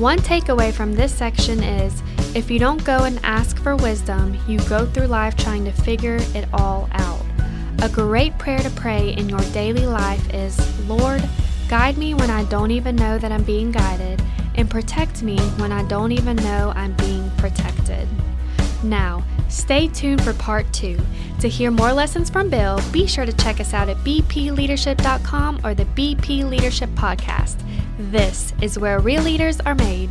One 0.00 0.18
takeaway 0.18 0.72
from 0.72 0.94
this 0.94 1.14
section 1.14 1.62
is 1.62 2.02
if 2.34 2.50
you 2.50 2.58
don't 2.58 2.84
go 2.84 3.04
and 3.04 3.20
ask 3.22 3.58
for 3.58 3.76
wisdom, 3.76 4.38
you 4.48 4.58
go 4.60 4.86
through 4.86 5.06
life 5.06 5.36
trying 5.36 5.64
to 5.64 5.72
figure 5.72 6.18
it 6.34 6.48
all 6.52 6.88
out. 6.92 7.22
A 7.82 7.88
great 7.88 8.36
prayer 8.38 8.58
to 8.58 8.70
pray 8.70 9.10
in 9.10 9.28
your 9.28 9.40
daily 9.52 9.86
life 9.86 10.34
is 10.34 10.58
Lord, 10.88 11.22
Guide 11.68 11.98
me 11.98 12.14
when 12.14 12.30
I 12.30 12.44
don't 12.44 12.70
even 12.70 12.94
know 12.94 13.18
that 13.18 13.32
I'm 13.32 13.42
being 13.42 13.72
guided, 13.72 14.22
and 14.54 14.70
protect 14.70 15.22
me 15.22 15.38
when 15.58 15.72
I 15.72 15.82
don't 15.84 16.12
even 16.12 16.36
know 16.36 16.72
I'm 16.76 16.94
being 16.94 17.30
protected. 17.38 18.08
Now, 18.82 19.24
stay 19.48 19.88
tuned 19.88 20.22
for 20.22 20.32
part 20.34 20.72
two. 20.72 20.98
To 21.40 21.48
hear 21.48 21.70
more 21.70 21.92
lessons 21.92 22.30
from 22.30 22.48
Bill, 22.48 22.80
be 22.92 23.06
sure 23.06 23.26
to 23.26 23.32
check 23.32 23.58
us 23.60 23.74
out 23.74 23.88
at 23.88 23.96
bpleadership.com 23.98 25.60
or 25.64 25.74
the 25.74 25.84
BP 25.86 26.48
Leadership 26.48 26.90
Podcast. 26.90 27.56
This 27.98 28.52
is 28.62 28.78
where 28.78 29.00
real 29.00 29.22
leaders 29.22 29.60
are 29.60 29.74
made. 29.74 30.10